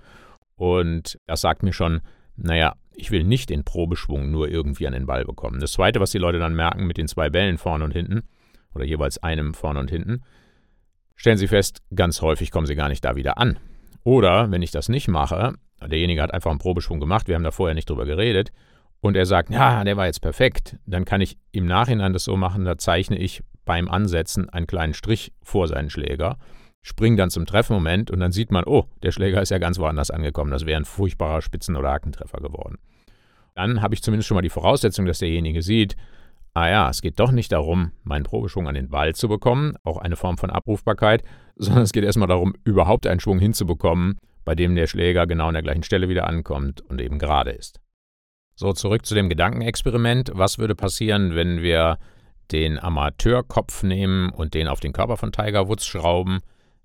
Und 0.55 1.19
das 1.27 1.41
sagt 1.41 1.61
mir 1.61 1.73
schon, 1.73 1.99
naja, 2.37 2.75
ich 2.93 3.11
will 3.11 3.25
nicht 3.25 3.49
den 3.49 3.65
Probeschwung 3.65 4.31
nur 4.31 4.47
irgendwie 4.47 4.87
an 4.87 4.93
den 4.93 5.05
Ball 5.05 5.25
bekommen. 5.25 5.59
Das 5.59 5.73
Zweite, 5.73 5.99
was 5.99 6.11
die 6.11 6.17
Leute 6.17 6.39
dann 6.39 6.55
merken 6.55 6.87
mit 6.87 6.95
den 6.95 7.09
zwei 7.09 7.29
Bällen 7.29 7.57
vorne 7.57 7.83
und 7.83 7.91
hinten, 7.91 8.21
oder 8.73 8.85
jeweils 8.85 9.21
einem 9.21 9.53
vorne 9.53 9.81
und 9.81 9.91
hinten, 9.91 10.23
stellen 11.17 11.37
Sie 11.37 11.49
fest, 11.49 11.81
ganz 11.93 12.21
häufig 12.21 12.51
kommen 12.51 12.67
Sie 12.67 12.75
gar 12.75 12.87
nicht 12.87 13.03
da 13.03 13.17
wieder 13.17 13.37
an. 13.37 13.59
Oder 14.05 14.49
wenn 14.49 14.61
ich 14.61 14.71
das 14.71 14.87
nicht 14.87 15.09
mache, 15.09 15.55
derjenige 15.85 16.21
hat 16.21 16.33
einfach 16.33 16.51
einen 16.51 16.59
Probeschwung 16.59 17.01
gemacht, 17.01 17.27
wir 17.27 17.35
haben 17.35 17.43
da 17.43 17.51
vorher 17.51 17.75
nicht 17.75 17.89
drüber 17.89 18.05
geredet, 18.05 18.53
und 19.01 19.15
er 19.15 19.25
sagt, 19.25 19.49
ja, 19.51 19.83
der 19.83 19.97
war 19.97 20.05
jetzt 20.05 20.21
perfekt, 20.21 20.77
dann 20.85 21.05
kann 21.05 21.21
ich 21.21 21.37
im 21.51 21.65
Nachhinein 21.65 22.13
das 22.13 22.23
so 22.23 22.37
machen, 22.37 22.65
da 22.65 22.77
zeichne 22.77 23.17
ich 23.17 23.43
beim 23.65 23.89
Ansetzen 23.89 24.49
einen 24.49 24.67
kleinen 24.67 24.93
Strich 24.93 25.33
vor 25.43 25.67
seinen 25.67 25.89
Schläger, 25.89 26.37
springe 26.81 27.17
dann 27.17 27.29
zum 27.29 27.45
Treffmoment 27.45 28.11
und 28.11 28.19
dann 28.19 28.31
sieht 28.31 28.51
man, 28.51 28.63
oh, 28.65 28.85
der 29.03 29.11
Schläger 29.11 29.41
ist 29.41 29.49
ja 29.49 29.57
ganz 29.57 29.79
woanders 29.79 30.11
angekommen, 30.11 30.51
das 30.51 30.65
wäre 30.65 30.79
ein 30.79 30.85
furchtbarer 30.85 31.41
Spitzen- 31.41 31.75
oder 31.75 31.91
Hakentreffer 31.91 32.39
geworden. 32.39 32.77
Dann 33.55 33.81
habe 33.81 33.93
ich 33.95 34.03
zumindest 34.03 34.27
schon 34.27 34.35
mal 34.35 34.41
die 34.41 34.49
Voraussetzung, 34.49 35.05
dass 35.05 35.19
derjenige 35.19 35.61
sieht, 35.61 35.95
ah 36.53 36.69
ja, 36.69 36.89
es 36.89 37.01
geht 37.01 37.19
doch 37.19 37.31
nicht 37.31 37.51
darum, 37.51 37.91
meinen 38.03 38.23
Probeschwung 38.23 38.67
an 38.67 38.75
den 38.75 38.89
Ball 38.89 39.15
zu 39.15 39.27
bekommen, 39.27 39.75
auch 39.83 39.97
eine 39.97 40.15
Form 40.15 40.37
von 40.37 40.49
Abrufbarkeit, 40.49 41.23
sondern 41.55 41.83
es 41.83 41.93
geht 41.93 42.03
erstmal 42.03 42.27
darum, 42.27 42.53
überhaupt 42.63 43.07
einen 43.07 43.19
Schwung 43.19 43.39
hinzubekommen, 43.39 44.17
bei 44.43 44.55
dem 44.55 44.75
der 44.75 44.87
Schläger 44.87 45.25
genau 45.25 45.47
an 45.47 45.53
der 45.53 45.63
gleichen 45.63 45.83
Stelle 45.83 46.09
wieder 46.09 46.27
ankommt 46.27 46.81
und 46.81 47.01
eben 47.01 47.17
gerade 47.17 47.51
ist. 47.51 47.79
So, 48.57 48.71
zurück 48.71 49.05
zu 49.05 49.15
dem 49.15 49.27
Gedankenexperiment. 49.27 50.31
Was 50.33 50.59
würde 50.59 50.75
passieren, 50.75 51.35
wenn 51.35 51.61
wir 51.61 51.97
den 52.53 52.79
Amateurkopf 52.79 53.83
nehmen 53.83 54.29
und 54.29 54.53
den 54.53 54.69
auf 54.69 54.79
den 54.79 54.93
Körper 54.93 55.17
von 55.17 55.33
Tiger 55.33 55.67
Woods 55.67 55.85
schrauben? 55.85 56.39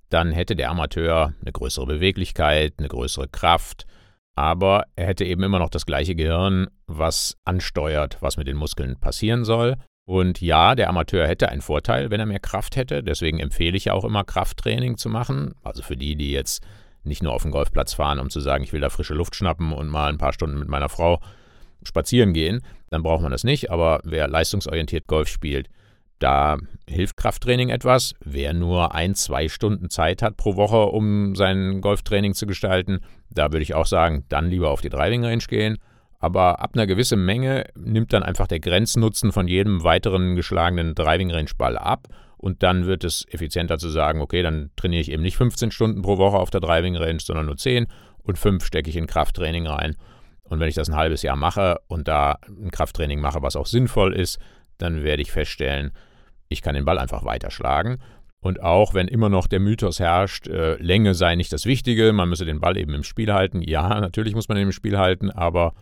Dann 0.09 0.33
hätte 0.33 0.57
der 0.57 0.71
Amateur 0.71 1.33
eine 1.41 1.53
größere 1.53 1.87
Beweglichkeit, 1.87 2.75
eine 2.79 2.89
größere 2.89 3.29
Kraft, 3.29 3.87
aber 4.35 4.87
er 4.97 5.07
hätte 5.07 5.25
eben 5.25 5.45
immer 5.45 5.61
noch 5.61 5.71
das 5.71 5.87
gleiche 5.87 6.17
Gehirn, 6.17 6.67
was 6.89 7.37
ansteuert, 7.45 8.17
was 8.21 8.37
mit 8.37 8.49
den 8.49 8.57
Muskeln 8.57 8.99
passieren 8.99 9.45
soll. 9.45 9.77
Und 10.05 10.41
ja, 10.41 10.75
der 10.75 10.89
Amateur 10.89 11.29
hätte 11.29 11.51
einen 11.51 11.61
Vorteil, 11.61 12.11
wenn 12.11 12.19
er 12.19 12.27
mehr 12.27 12.41
Kraft 12.41 12.75
hätte. 12.75 13.05
Deswegen 13.05 13.39
empfehle 13.39 13.77
ich 13.77 13.85
ja 13.85 13.93
auch 13.93 14.05
immer, 14.05 14.25
Krafttraining 14.25 14.97
zu 14.97 15.09
machen. 15.09 15.55
Also 15.63 15.83
für 15.83 15.97
die, 15.97 16.17
die 16.17 16.33
jetzt 16.33 16.65
nicht 17.05 17.23
nur 17.23 17.33
auf 17.33 17.43
den 17.43 17.53
Golfplatz 17.53 17.95
fahren, 17.95 18.19
um 18.19 18.29
zu 18.29 18.41
sagen, 18.41 18.65
ich 18.65 18.73
will 18.73 18.81
da 18.81 18.91
frische 18.91 19.15
Luft 19.15 19.37
schnappen 19.37 19.73
und 19.73 19.87
mal 19.87 20.09
ein 20.09 20.19
paar 20.19 20.33
Stunden 20.33 20.59
mit 20.59 20.69
meiner 20.69 20.89
Frau 20.89 21.21
spazieren 21.83 22.33
gehen, 22.33 22.61
dann 22.91 23.03
braucht 23.03 23.23
man 23.23 23.33
das 23.33 23.45
nicht. 23.45 23.71
Aber 23.71 24.01
wer 24.05 24.29
leistungsorientiert 24.29 25.07
Golf 25.07 25.29
spielt, 25.29 25.69
da 26.21 26.59
hilft 26.87 27.17
Krafttraining 27.17 27.71
etwas. 27.71 28.15
Wer 28.23 28.53
nur 28.53 28.95
ein, 28.95 29.15
zwei 29.15 29.49
Stunden 29.49 29.89
Zeit 29.89 30.23
hat 30.23 30.37
pro 30.37 30.55
Woche, 30.57 30.87
um 30.87 31.35
sein 31.35 31.81
Golftraining 31.81 32.35
zu 32.35 32.47
gestalten, 32.47 33.01
da 33.31 33.53
würde 33.53 33.63
ich 33.63 33.75
auch 33.75 33.87
sagen, 33.87 34.25
dann 34.29 34.51
lieber 34.51 34.71
auf 34.71 34.83
die 34.83 34.91
Driving 34.91 35.25
Range 35.25 35.43
gehen. 35.49 35.79
Aber 36.19 36.61
ab 36.61 36.73
einer 36.75 36.87
gewissen 36.87 37.25
Menge 37.25 37.65
nimmt 37.75 38.13
dann 38.13 38.23
einfach 38.23 38.47
der 38.47 38.61
Grenznutzen 38.61 39.33
von 39.33 39.49
jedem 39.49 39.83
weiteren 39.83 40.37
geschlagenen 40.37 40.95
Driving 40.95 41.31
Range 41.31 41.51
Ball 41.57 41.79
ab. 41.79 42.09
Und 42.37 42.63
dann 42.63 42.87
wird 42.87 43.05
es 43.05 43.27
effizienter 43.31 43.79
zu 43.79 43.89
sagen, 43.89 44.21
okay, 44.21 44.43
dann 44.43 44.71
trainiere 44.77 45.01
ich 45.01 45.11
eben 45.11 45.23
nicht 45.23 45.39
15 45.39 45.71
Stunden 45.71 46.03
pro 46.03 46.19
Woche 46.19 46.37
auf 46.37 46.51
der 46.51 46.61
Driving 46.61 46.97
Range, 46.97 47.21
sondern 47.21 47.47
nur 47.47 47.57
10 47.57 47.87
und 48.23 48.39
5 48.39 48.63
stecke 48.65 48.91
ich 48.91 48.97
in 48.97 49.07
Krafttraining 49.07 49.67
rein. 49.67 49.97
Und 50.51 50.59
wenn 50.59 50.69
ich 50.69 50.75
das 50.75 50.91
ein 50.91 50.97
halbes 50.97 51.23
Jahr 51.23 51.37
mache 51.37 51.81
und 51.87 52.09
da 52.09 52.39
ein 52.49 52.73
Krafttraining 52.73 53.21
mache, 53.21 53.41
was 53.41 53.57
auch 53.57 53.67
sinnvoll 53.67 54.13
ist, 54.13 54.39
dann 54.79 55.05
werde 55.05 55.23
ich 55.23 55.31
feststellen, 55.31 55.93
ich 56.49 56.61
kann 56.61 56.75
den 56.75 56.85
Ball 56.85 56.99
einfach 56.99 57.25
weiterschlagen. 57.25 57.99
Und 58.41 58.61
auch 58.61 58.93
wenn 58.93 59.07
immer 59.07 59.29
noch 59.29 59.47
der 59.47 59.61
Mythos 59.61 60.01
herrscht, 60.01 60.49
äh, 60.49 60.75
Länge 60.77 61.15
sei 61.15 61.37
nicht 61.37 61.53
das 61.53 61.67
Wichtige, 61.67 62.13
man 62.13 62.29
müsse 62.29 62.45
den 62.45 62.61
Ball 62.61 62.77
eben 62.77 62.93
im 62.95 63.05
Spiel 63.05 63.33
halten. 63.33 63.63
Ja, 63.63 64.01
natürlich 64.01 64.35
muss 64.35 64.49
man 64.49 64.57
ihn 64.59 64.65
im 64.65 64.73
Spiel 64.73 64.99
halten, 64.99 65.31
aber 65.31 65.73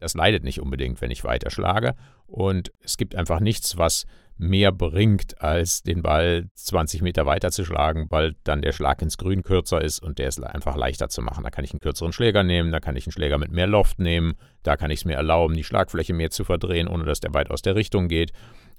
das 0.00 0.14
leidet 0.14 0.44
nicht 0.44 0.60
unbedingt, 0.60 1.00
wenn 1.00 1.10
ich 1.10 1.24
weiterschlage. 1.24 1.94
Und 2.26 2.72
es 2.80 2.98
gibt 2.98 3.14
einfach 3.14 3.40
nichts, 3.40 3.78
was 3.78 4.04
mehr 4.40 4.72
bringt, 4.72 5.42
als 5.42 5.82
den 5.82 6.02
Ball 6.02 6.48
20 6.54 7.02
Meter 7.02 7.26
weiter 7.26 7.50
zu 7.50 7.62
schlagen, 7.62 8.06
weil 8.08 8.36
dann 8.42 8.62
der 8.62 8.72
Schlag 8.72 9.02
ins 9.02 9.18
Grün 9.18 9.42
kürzer 9.42 9.82
ist 9.82 9.98
und 10.02 10.18
der 10.18 10.28
ist 10.28 10.42
einfach 10.42 10.76
leichter 10.76 11.10
zu 11.10 11.20
machen. 11.20 11.44
Da 11.44 11.50
kann 11.50 11.64
ich 11.64 11.72
einen 11.72 11.80
kürzeren 11.80 12.12
Schläger 12.12 12.42
nehmen, 12.42 12.72
da 12.72 12.80
kann 12.80 12.96
ich 12.96 13.06
einen 13.06 13.12
Schläger 13.12 13.36
mit 13.36 13.52
mehr 13.52 13.66
Loft 13.66 13.98
nehmen, 13.98 14.34
da 14.62 14.78
kann 14.78 14.90
ich 14.90 15.00
es 15.00 15.04
mir 15.04 15.14
erlauben, 15.14 15.54
die 15.54 15.64
Schlagfläche 15.64 16.14
mehr 16.14 16.30
zu 16.30 16.44
verdrehen, 16.44 16.88
ohne 16.88 17.04
dass 17.04 17.20
der 17.20 17.34
weit 17.34 17.50
aus 17.50 17.60
der 17.60 17.74
Richtung 17.74 18.08
geht. 18.08 18.32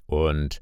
Und 0.06 0.60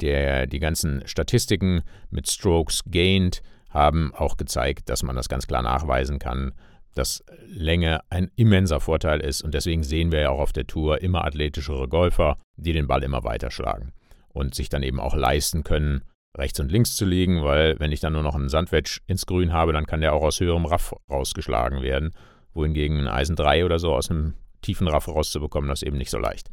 der, 0.00 0.46
die 0.46 0.60
ganzen 0.60 1.02
Statistiken 1.08 1.82
mit 2.10 2.30
Strokes 2.30 2.82
gained 2.86 3.42
haben 3.70 4.14
auch 4.14 4.36
gezeigt, 4.36 4.88
dass 4.90 5.02
man 5.02 5.16
das 5.16 5.28
ganz 5.28 5.48
klar 5.48 5.62
nachweisen 5.62 6.20
kann, 6.20 6.52
dass 6.94 7.24
Länge 7.48 8.00
ein 8.10 8.30
immenser 8.36 8.78
Vorteil 8.78 9.20
ist. 9.20 9.42
Und 9.42 9.54
deswegen 9.54 9.82
sehen 9.82 10.12
wir 10.12 10.20
ja 10.20 10.30
auch 10.30 10.38
auf 10.38 10.52
der 10.52 10.68
Tour 10.68 11.02
immer 11.02 11.24
athletischere 11.24 11.88
Golfer, 11.88 12.38
die 12.56 12.72
den 12.72 12.86
Ball 12.86 13.02
immer 13.02 13.24
weiter 13.24 13.50
schlagen 13.50 13.92
und 14.36 14.54
sich 14.54 14.68
dann 14.68 14.82
eben 14.82 15.00
auch 15.00 15.14
leisten 15.14 15.64
können, 15.64 16.02
rechts 16.36 16.60
und 16.60 16.70
links 16.70 16.94
zu 16.94 17.06
liegen, 17.06 17.42
weil 17.42 17.80
wenn 17.80 17.90
ich 17.90 18.00
dann 18.00 18.12
nur 18.12 18.22
noch 18.22 18.34
einen 18.34 18.50
Sandwedge 18.50 19.00
ins 19.06 19.24
Grün 19.24 19.52
habe, 19.52 19.72
dann 19.72 19.86
kann 19.86 20.02
der 20.02 20.12
auch 20.12 20.22
aus 20.22 20.40
höherem 20.40 20.66
Raff 20.66 20.94
rausgeschlagen 21.10 21.80
werden, 21.80 22.12
wohingegen 22.52 23.00
ein 23.00 23.08
Eisen 23.08 23.34
3 23.34 23.64
oder 23.64 23.78
so 23.78 23.94
aus 23.94 24.10
einem 24.10 24.34
tiefen 24.60 24.88
Raff 24.88 25.08
rauszubekommen, 25.08 25.70
das 25.70 25.80
ist 25.80 25.88
eben 25.88 25.96
nicht 25.96 26.10
so 26.10 26.18
leicht. 26.18 26.50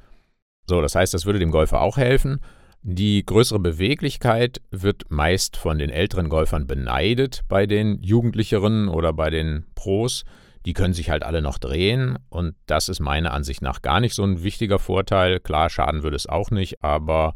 So, 0.65 0.81
das 0.81 0.95
heißt, 0.95 1.13
das 1.13 1.25
würde 1.25 1.39
dem 1.39 1.51
Golfer 1.51 1.81
auch 1.81 1.97
helfen. 1.97 2.39
Die 2.83 3.25
größere 3.25 3.59
Beweglichkeit 3.59 4.61
wird 4.71 5.03
meist 5.09 5.57
von 5.57 5.77
den 5.77 5.89
älteren 5.89 6.29
Golfern 6.29 6.67
beneidet 6.67 7.41
bei 7.49 7.65
den 7.65 8.01
Jugendlicheren 8.01 8.87
oder 8.87 9.11
bei 9.11 9.29
den 9.29 9.65
Pros. 9.75 10.23
Die 10.65 10.73
können 10.73 10.93
sich 10.93 11.09
halt 11.09 11.23
alle 11.23 11.41
noch 11.41 11.57
drehen 11.57 12.17
und 12.29 12.55
das 12.65 12.87
ist 12.87 13.01
meiner 13.01 13.33
Ansicht 13.33 13.61
nach 13.61 13.81
gar 13.81 13.99
nicht 13.99 14.13
so 14.13 14.23
ein 14.23 14.43
wichtiger 14.43 14.79
Vorteil. 14.79 15.41
Klar, 15.41 15.69
schaden 15.69 16.03
würde 16.03 16.15
es 16.15 16.27
auch 16.27 16.51
nicht, 16.51 16.81
aber 16.81 17.33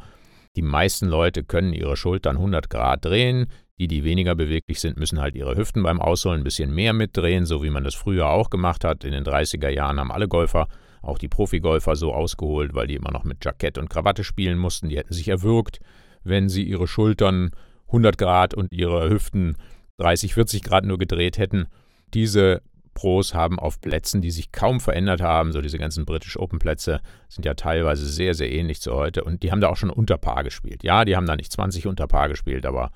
die 0.58 0.64
meisten 0.64 1.08
Leute 1.08 1.44
können 1.44 1.72
ihre 1.72 1.96
Schultern 1.96 2.36
100 2.36 2.70
Grad 2.70 3.06
drehen. 3.06 3.46
Die, 3.80 3.88
die 3.88 4.04
weniger 4.04 4.34
beweglich 4.34 4.80
sind, 4.80 4.98
müssen 4.98 5.22
halt 5.22 5.36
ihre 5.36 5.56
Hüften 5.56 5.84
beim 5.84 6.02
Ausholen 6.02 6.42
ein 6.42 6.44
bisschen 6.44 6.74
mehr 6.74 6.94
mitdrehen, 6.94 7.46
so 7.46 7.62
wie 7.62 7.70
man 7.70 7.84
das 7.84 7.94
früher 7.94 8.30
auch 8.30 8.50
gemacht 8.50 8.84
hat. 8.84 9.04
In 9.04 9.12
den 9.12 9.24
30er 9.24 9.70
Jahren 9.70 10.00
haben 10.00 10.12
alle 10.12 10.28
Golfer, 10.28 10.68
auch 11.04 11.20
die 11.20 11.28
Profigolfer, 11.28 11.96
so 11.96 12.12
ausgeholt, 12.12 12.74
weil 12.74 12.88
die 12.88 12.96
immer 12.96 13.12
noch 13.12 13.24
mit 13.24 13.46
Jackett 13.46 13.78
und 13.78 13.92
Krawatte 13.92 14.24
spielen 14.24 14.58
mussten. 14.58 14.90
Die 14.90 14.98
hätten 14.98 15.14
sich 15.14 15.28
erwürgt, 15.28 15.80
wenn 16.24 16.50
sie 16.50 16.64
ihre 16.64 16.88
Schultern 16.88 17.52
100 17.86 18.18
Grad 18.18 18.56
und 18.56 18.74
ihre 18.74 19.08
Hüften 19.12 19.58
30, 19.98 20.34
40 20.34 20.64
Grad 20.64 20.86
nur 20.86 20.98
gedreht 20.98 21.38
hätten. 21.38 21.68
Diese 22.16 22.64
Pros 22.98 23.36
haben 23.36 23.60
auf 23.60 23.80
Plätzen, 23.80 24.22
die 24.24 24.32
sich 24.32 24.51
kaum 24.51 24.80
verändert 24.80 25.22
haben, 25.22 25.51
so 25.51 25.62
diese 25.62 25.77
ganzen 25.77 26.04
British 26.04 26.36
Open 26.36 26.58
Plätze 26.58 27.00
sind 27.30 27.46
ja 27.46 27.54
teilweise 27.54 28.08
sehr, 28.08 28.34
sehr 28.34 28.51
ähnlich 28.51 28.82
zu 28.82 28.96
heute 28.96 29.24
und 29.24 29.44
die 29.44 29.51
haben 29.51 29.62
da 29.62 29.70
auch 29.70 29.77
schon 29.77 29.92
unter 29.92 30.18
Paar 30.18 30.44
gespielt. 30.44 30.84
Ja, 30.84 31.06
die 31.06 31.16
haben 31.16 31.27
da 31.27 31.36
nicht 31.36 31.51
20 31.51 31.86
unter 31.86 32.08
Paar 32.08 32.27
gespielt, 32.27 32.66
aber, 32.66 32.89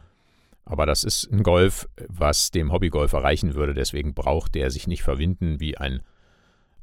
aber 0.65 0.87
das 0.87 1.03
ist 1.03 1.31
ein 1.31 1.43
Golf, 1.43 1.87
was 2.07 2.49
dem 2.49 2.71
Hobbygolfer 2.71 3.19
reichen 3.19 3.53
würde. 3.53 3.75
Deswegen 3.75 4.15
braucht 4.15 4.55
der 4.55 4.71
sich 4.71 4.87
nicht 4.87 5.03
verwinden 5.03 5.59
wie 5.59 5.77
ein, 5.77 6.01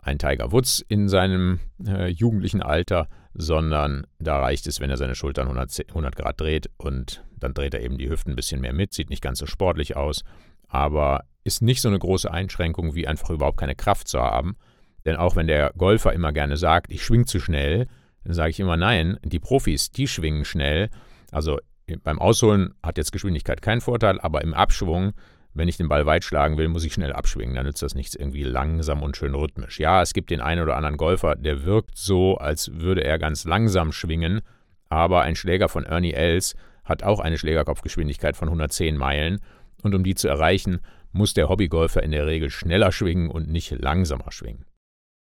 ein 0.00 0.20
Tiger 0.20 0.52
Woods 0.52 0.84
in 0.86 1.08
seinem 1.08 1.58
äh, 1.84 2.06
jugendlichen 2.06 2.62
Alter, 2.62 3.08
sondern 3.34 4.06
da 4.20 4.38
reicht 4.38 4.68
es, 4.68 4.78
wenn 4.78 4.90
er 4.90 4.96
seine 4.96 5.16
Schultern 5.16 5.48
100, 5.48 5.88
100 5.88 6.14
Grad 6.14 6.40
dreht 6.40 6.70
und 6.76 7.24
dann 7.36 7.52
dreht 7.52 7.74
er 7.74 7.82
eben 7.82 7.98
die 7.98 8.10
Hüften 8.10 8.34
ein 8.34 8.36
bisschen 8.36 8.60
mehr 8.60 8.72
mit, 8.72 8.94
sieht 8.94 9.10
nicht 9.10 9.22
ganz 9.22 9.40
so 9.40 9.46
sportlich 9.46 9.96
aus, 9.96 10.22
aber 10.68 11.24
ist 11.44 11.62
nicht 11.62 11.80
so 11.80 11.88
eine 11.88 11.98
große 11.98 12.30
Einschränkung, 12.30 12.94
wie 12.94 13.08
einfach 13.08 13.30
überhaupt 13.30 13.58
keine 13.58 13.74
Kraft 13.74 14.08
zu 14.08 14.20
haben. 14.20 14.56
Denn 15.04 15.16
auch 15.16 15.36
wenn 15.36 15.46
der 15.46 15.72
Golfer 15.76 16.12
immer 16.12 16.32
gerne 16.32 16.56
sagt, 16.56 16.92
ich 16.92 17.02
schwing 17.02 17.26
zu 17.26 17.40
schnell, 17.40 17.86
dann 18.24 18.34
sage 18.34 18.50
ich 18.50 18.60
immer 18.60 18.76
nein, 18.76 19.18
die 19.24 19.38
Profis, 19.38 19.90
die 19.90 20.06
schwingen 20.06 20.44
schnell. 20.44 20.90
Also 21.30 21.58
beim 22.02 22.18
Ausholen 22.18 22.74
hat 22.82 22.98
jetzt 22.98 23.12
Geschwindigkeit 23.12 23.62
keinen 23.62 23.80
Vorteil, 23.80 24.20
aber 24.20 24.42
im 24.42 24.52
Abschwung, 24.52 25.12
wenn 25.54 25.68
ich 25.68 25.78
den 25.78 25.88
Ball 25.88 26.04
weit 26.04 26.24
schlagen 26.24 26.58
will, 26.58 26.68
muss 26.68 26.84
ich 26.84 26.92
schnell 26.92 27.12
abschwingen. 27.12 27.54
Dann 27.54 27.64
nützt 27.64 27.82
das 27.82 27.94
nichts 27.94 28.14
irgendwie 28.14 28.44
langsam 28.44 29.02
und 29.02 29.16
schön 29.16 29.34
rhythmisch. 29.34 29.80
Ja, 29.80 30.02
es 30.02 30.12
gibt 30.12 30.30
den 30.30 30.42
einen 30.42 30.62
oder 30.62 30.76
anderen 30.76 30.98
Golfer, 30.98 31.34
der 31.36 31.64
wirkt 31.64 31.96
so, 31.96 32.36
als 32.36 32.70
würde 32.74 33.02
er 33.02 33.18
ganz 33.18 33.44
langsam 33.44 33.92
schwingen, 33.92 34.42
aber 34.90 35.22
ein 35.22 35.36
Schläger 35.36 35.68
von 35.68 35.84
Ernie 35.84 36.12
Els 36.12 36.54
hat 36.84 37.02
auch 37.02 37.20
eine 37.20 37.38
Schlägerkopfgeschwindigkeit 37.38 38.36
von 38.36 38.48
110 38.48 38.96
Meilen 38.96 39.40
und 39.82 39.94
um 39.94 40.04
die 40.04 40.14
zu 40.14 40.28
erreichen, 40.28 40.80
muss 41.12 41.34
der 41.34 41.48
Hobbygolfer 41.48 42.02
in 42.02 42.10
der 42.10 42.26
Regel 42.26 42.50
schneller 42.50 42.92
schwingen 42.92 43.30
und 43.30 43.48
nicht 43.48 43.70
langsamer 43.70 44.30
schwingen. 44.30 44.64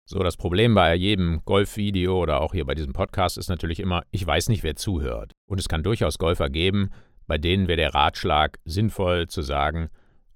So, 0.05 0.21
das 0.21 0.39
Problem 0.39 0.75
bei 0.75 0.95
jedem 0.95 1.43
Golfvideo 1.45 2.19
oder 2.19 2.41
auch 2.41 2.55
hier 2.55 2.65
bei 2.65 2.75
diesem 2.75 2.95
Podcast 2.95 3.37
ist 3.37 3.49
natürlich 3.49 3.79
immer, 3.79 4.05
ich 4.11 4.27
weiß 4.27 4.49
nicht, 4.49 4.63
wer 4.63 4.75
zuhört. 4.75 5.33
Und 5.47 5.61
es 5.61 5.69
kann 5.69 5.83
durchaus 5.83 6.17
Golfer 6.17 6.49
geben, 6.49 6.91
bei 7.27 7.37
denen 7.37 7.69
wäre 7.69 7.77
der 7.77 7.95
Ratschlag 7.95 8.59
sinnvoll 8.65 9.27
zu 9.27 9.43
sagen, 9.43 9.91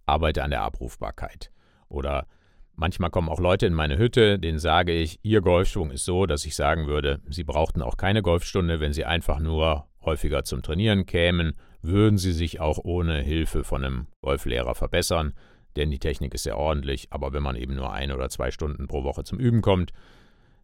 arbeite 0.04 0.44
an 0.44 0.50
der 0.50 0.60
Abrufbarkeit. 0.60 1.50
Oder 1.88 2.26
manchmal 2.74 3.08
kommen 3.08 3.30
auch 3.30 3.40
Leute 3.40 3.64
in 3.64 3.72
meine 3.72 3.96
Hütte, 3.96 4.38
denen 4.38 4.58
sage 4.58 4.92
ich, 4.92 5.18
ihr 5.22 5.40
Golfschwung 5.40 5.90
ist 5.90 6.04
so, 6.04 6.26
dass 6.26 6.44
ich 6.44 6.54
sagen 6.54 6.86
würde, 6.86 7.20
sie 7.30 7.44
brauchten 7.44 7.80
auch 7.80 7.96
keine 7.96 8.20
Golfstunde, 8.20 8.78
wenn 8.78 8.92
sie 8.92 9.06
einfach 9.06 9.40
nur 9.40 9.88
häufiger 10.04 10.44
zum 10.44 10.62
Trainieren 10.62 11.06
kämen 11.06 11.54
würden 11.82 12.18
sie 12.18 12.32
sich 12.32 12.60
auch 12.60 12.78
ohne 12.82 13.20
Hilfe 13.20 13.64
von 13.64 13.84
einem 13.84 14.06
Golflehrer 14.22 14.74
verbessern, 14.74 15.34
denn 15.76 15.90
die 15.90 15.98
Technik 15.98 16.34
ist 16.34 16.44
sehr 16.44 16.58
ordentlich, 16.58 17.08
aber 17.10 17.32
wenn 17.32 17.42
man 17.42 17.56
eben 17.56 17.74
nur 17.74 17.92
ein 17.92 18.12
oder 18.12 18.28
zwei 18.28 18.50
Stunden 18.50 18.86
pro 18.86 19.04
Woche 19.04 19.24
zum 19.24 19.38
Üben 19.38 19.62
kommt, 19.62 19.92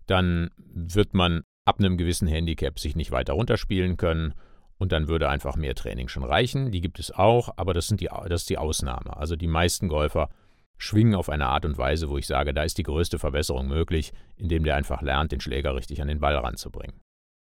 dann 0.06 0.50
wird 0.56 1.14
man 1.14 1.42
ab 1.64 1.78
einem 1.78 1.98
gewissen 1.98 2.28
Handicap 2.28 2.78
sich 2.78 2.96
nicht 2.96 3.10
weiter 3.10 3.34
runterspielen 3.34 3.96
können 3.96 4.34
und 4.78 4.92
dann 4.92 5.08
würde 5.08 5.28
einfach 5.28 5.56
mehr 5.56 5.74
Training 5.74 6.08
schon 6.08 6.24
reichen. 6.24 6.70
Die 6.70 6.80
gibt 6.80 6.98
es 6.98 7.10
auch, 7.10 7.50
aber 7.56 7.74
das, 7.74 7.88
sind 7.88 8.00
die, 8.00 8.08
das 8.28 8.42
ist 8.42 8.50
die 8.50 8.58
Ausnahme. 8.58 9.16
Also 9.16 9.36
die 9.36 9.48
meisten 9.48 9.88
Golfer 9.88 10.30
schwingen 10.78 11.14
auf 11.14 11.28
eine 11.28 11.46
Art 11.46 11.64
und 11.64 11.76
Weise, 11.76 12.08
wo 12.08 12.16
ich 12.16 12.26
sage, 12.26 12.54
da 12.54 12.62
ist 12.62 12.78
die 12.78 12.84
größte 12.84 13.18
Verbesserung 13.18 13.66
möglich, 13.66 14.12
indem 14.36 14.62
der 14.62 14.76
einfach 14.76 15.02
lernt, 15.02 15.32
den 15.32 15.40
Schläger 15.40 15.74
richtig 15.74 16.00
an 16.00 16.08
den 16.08 16.20
Ball 16.20 16.36
ranzubringen. 16.36 17.00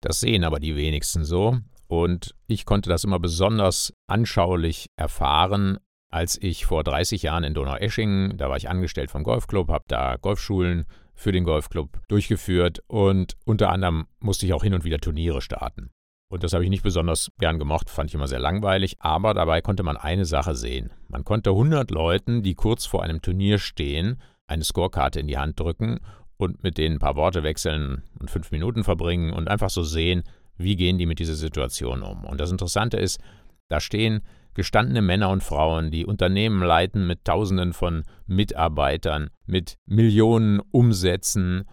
Das 0.00 0.20
sehen 0.20 0.44
aber 0.44 0.58
die 0.58 0.76
wenigsten 0.76 1.24
so 1.24 1.58
und 1.90 2.36
ich 2.46 2.66
konnte 2.66 2.88
das 2.88 3.02
immer 3.02 3.18
besonders 3.18 3.92
anschaulich 4.06 4.90
erfahren, 4.94 5.78
als 6.08 6.38
ich 6.40 6.64
vor 6.64 6.84
30 6.84 7.22
Jahren 7.22 7.42
in 7.42 7.52
Donaueschingen, 7.52 8.36
da 8.36 8.48
war 8.48 8.56
ich 8.56 8.68
angestellt 8.68 9.10
vom 9.10 9.24
Golfclub, 9.24 9.68
habe 9.70 9.86
da 9.88 10.14
Golfschulen 10.14 10.86
für 11.14 11.32
den 11.32 11.42
Golfclub 11.42 12.00
durchgeführt 12.06 12.78
und 12.86 13.36
unter 13.44 13.70
anderem 13.70 14.06
musste 14.20 14.46
ich 14.46 14.52
auch 14.52 14.62
hin 14.62 14.74
und 14.74 14.84
wieder 14.84 14.98
Turniere 14.98 15.42
starten. 15.42 15.90
Und 16.28 16.44
das 16.44 16.52
habe 16.52 16.62
ich 16.62 16.70
nicht 16.70 16.84
besonders 16.84 17.32
gern 17.40 17.58
gemocht, 17.58 17.90
fand 17.90 18.08
ich 18.08 18.14
immer 18.14 18.28
sehr 18.28 18.38
langweilig, 18.38 18.98
aber 19.00 19.34
dabei 19.34 19.60
konnte 19.60 19.82
man 19.82 19.96
eine 19.96 20.26
Sache 20.26 20.54
sehen. 20.54 20.92
Man 21.08 21.24
konnte 21.24 21.50
100 21.50 21.90
Leuten, 21.90 22.44
die 22.44 22.54
kurz 22.54 22.86
vor 22.86 23.02
einem 23.02 23.20
Turnier 23.20 23.58
stehen, 23.58 24.22
eine 24.46 24.62
Scorekarte 24.62 25.18
in 25.18 25.26
die 25.26 25.38
Hand 25.38 25.58
drücken 25.58 25.98
und 26.36 26.62
mit 26.62 26.78
denen 26.78 26.96
ein 26.96 27.00
paar 27.00 27.16
Worte 27.16 27.42
wechseln 27.42 28.04
und 28.20 28.30
fünf 28.30 28.52
Minuten 28.52 28.84
verbringen 28.84 29.32
und 29.32 29.48
einfach 29.48 29.70
so 29.70 29.82
sehen, 29.82 30.22
wie 30.62 30.76
gehen 30.76 30.98
die 30.98 31.06
mit 31.06 31.18
dieser 31.18 31.34
Situation 31.34 32.02
um. 32.02 32.24
Und 32.24 32.40
das 32.40 32.50
Interessante 32.50 32.96
ist, 32.96 33.20
da 33.68 33.80
stehen 33.80 34.20
gestandene 34.54 35.02
Männer 35.02 35.30
und 35.30 35.42
Frauen, 35.42 35.90
die 35.90 36.04
Unternehmen 36.04 36.62
leiten 36.62 37.06
mit 37.06 37.24
Tausenden 37.24 37.72
von 37.72 38.02
Mitarbeitern, 38.26 39.30
mit 39.46 39.76
Millionen 39.86 40.60
Umsätzen 40.70 41.64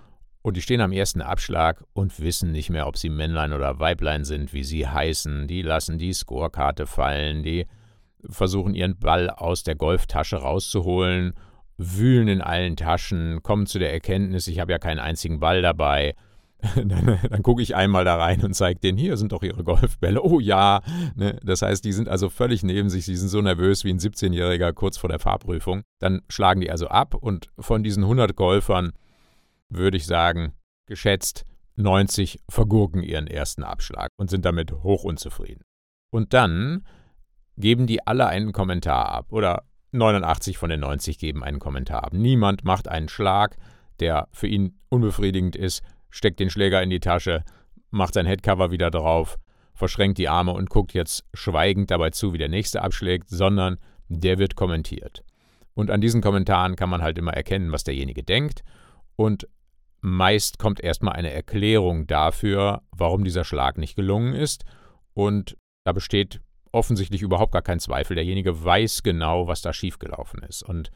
und 0.48 0.56
die 0.56 0.62
stehen 0.62 0.80
am 0.80 0.94
ersten 0.94 1.22
Abschlag 1.22 1.84
und 1.92 2.22
wissen 2.22 2.54
nicht 2.54 2.70
mehr, 2.70 2.88
ob 2.88 2.98
sie 2.98 3.10
Männlein 3.10 3.52
oder 3.52 3.80
Weiblein 3.80 4.24
sind, 4.24 4.54
wie 4.54 4.64
sie 4.64 4.88
heißen. 4.88 5.48
Die 5.48 5.62
lassen 5.62 5.98
die 5.98 6.14
Scorekarte 6.14 6.86
fallen, 6.86 7.44
die 7.44 7.66
versuchen 8.30 8.74
ihren 8.74 8.98
Ball 8.98 9.30
aus 9.30 9.64
der 9.64 9.76
Golftasche 9.76 10.38
rauszuholen, 10.38 11.34
wühlen 11.78 12.30
in 12.30 12.42
allen 12.42 12.78
Taschen, 12.78 13.44
kommen 13.44 13.66
zu 13.66 13.78
der 13.78 13.92
Erkenntnis, 13.92 14.48
ich 14.48 14.60
habe 14.60 14.72
ja 14.72 14.80
keinen 14.80 15.00
einzigen 15.00 15.42
Ball 15.42 15.62
dabei. 15.62 16.16
Dann, 16.76 17.20
dann 17.30 17.44
gucke 17.44 17.62
ich 17.62 17.76
einmal 17.76 18.04
da 18.04 18.16
rein 18.16 18.44
und 18.44 18.56
zeige 18.56 18.80
denen, 18.80 18.98
hier 18.98 19.16
sind 19.18 19.32
doch 19.32 19.44
ihre 19.44 19.64
Golfbälle. 19.64 20.24
Oh 20.24 20.40
ja. 20.40 20.82
Ne? 21.16 21.40
Das 21.44 21.62
heißt, 21.62 21.86
die 21.86 21.92
sind 21.94 22.10
also 22.10 22.30
völlig 22.30 22.64
neben 22.64 22.90
sich, 22.90 23.06
die 23.06 23.16
sind 23.16 23.30
so 23.30 23.42
nervös 23.42 23.84
wie 23.84 23.92
ein 23.92 24.00
17-Jähriger 24.00 24.74
kurz 24.74 24.98
vor 24.98 25.10
der 25.10 25.20
Fahrprüfung. 25.20 25.84
Dann 26.00 26.22
schlagen 26.30 26.62
die 26.62 26.72
also 26.72 26.88
ab 26.88 27.14
und 27.14 27.50
von 27.60 27.84
diesen 27.84 28.04
100 28.04 28.36
Golfern 28.36 28.94
würde 29.70 29.98
ich 29.98 30.08
sagen, 30.08 30.54
geschätzt 30.88 31.46
90 31.76 32.40
vergurken 32.50 33.04
ihren 33.04 33.28
ersten 33.28 33.64
Abschlag 33.64 34.10
und 34.18 34.30
sind 34.30 34.46
damit 34.46 34.72
hoch 34.72 35.04
unzufrieden. 35.04 35.62
Und 36.10 36.34
dann 36.34 36.86
geben 37.58 37.88
die 37.88 38.06
alle 38.06 38.28
einen 38.28 38.52
Kommentar 38.52 39.10
ab 39.10 39.32
oder 39.32 39.64
89 39.92 40.58
von 40.58 40.70
den 40.70 40.80
90 40.82 41.18
geben 41.20 41.44
einen 41.44 41.60
Kommentar 41.60 42.04
ab. 42.04 42.14
Niemand 42.14 42.64
macht 42.64 42.88
einen 42.88 43.10
Schlag, 43.10 43.58
der 44.00 44.28
für 44.32 44.48
ihn 44.48 44.80
unbefriedigend 44.90 45.56
ist, 45.56 45.82
steckt 46.10 46.40
den 46.40 46.50
Schläger 46.50 46.82
in 46.82 46.90
die 46.90 47.00
Tasche, 47.00 47.44
macht 47.92 48.14
sein 48.14 48.26
Headcover 48.26 48.72
wieder 48.72 48.92
drauf, 48.92 49.38
verschränkt 49.74 50.18
die 50.18 50.30
Arme 50.30 50.54
und 50.54 50.70
guckt 50.70 50.94
jetzt 50.94 51.24
schweigend 51.34 51.92
dabei 51.92 52.10
zu, 52.10 52.34
wie 52.34 52.38
der 52.38 52.50
nächste 52.50 52.82
abschlägt, 52.82 53.30
sondern 53.30 53.78
der 54.10 54.40
wird 54.40 54.56
kommentiert. 54.56 55.24
Und 55.74 55.92
an 55.92 56.02
diesen 56.02 56.22
Kommentaren 56.22 56.76
kann 56.76 56.90
man 56.90 57.04
halt 57.04 57.18
immer 57.18 57.34
erkennen, 57.34 57.72
was 57.72 57.84
derjenige 57.84 58.24
denkt. 58.24 58.64
Und 59.16 59.48
Meist 60.02 60.58
kommt 60.60 60.80
erstmal 60.80 61.14
eine 61.14 61.32
Erklärung 61.32 62.08
dafür, 62.08 62.82
warum 62.92 63.24
dieser 63.24 63.44
Schlag 63.44 63.78
nicht 63.78 63.96
gelungen 63.96 64.34
ist. 64.34 64.64
Und 65.14 65.58
da 65.84 65.92
besteht 65.92 66.42
offensichtlich 66.72 67.22
überhaupt 67.22 67.52
gar 67.52 67.62
kein 67.62 67.80
Zweifel. 67.80 68.16
Derjenige 68.16 68.64
weiß 68.64 69.04
genau, 69.04 69.48
was 69.48 69.62
da 69.62 69.74
schiefgelaufen 69.74 70.42
ist. 70.44 70.64
Und 70.64 70.92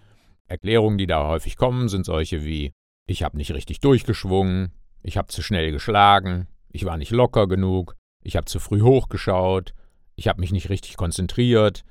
Erklärungen, 0.48 0.98
die 0.98 1.08
da 1.08 1.28
häufig 1.28 1.58
kommen, 1.58 1.90
sind 1.90 2.06
solche 2.06 2.44
wie: 2.44 2.74
Ich 3.08 3.24
habe 3.24 3.38
nicht 3.38 3.54
richtig 3.54 3.80
durchgeschwungen, 3.80 4.74
ich 5.04 5.18
habe 5.18 5.28
zu 5.28 5.42
schnell 5.42 5.72
geschlagen, 5.72 6.48
ich 6.70 6.86
war 6.86 6.98
nicht 6.98 7.12
locker 7.12 7.48
genug, 7.48 7.96
ich 8.24 8.36
habe 8.36 8.46
zu 8.46 8.60
früh 8.60 8.82
hochgeschaut, 8.82 9.74
ich 10.16 10.28
habe 10.28 10.40
mich 10.40 10.52
nicht 10.52 10.70
richtig 10.70 10.98
konzentriert. 10.98 11.84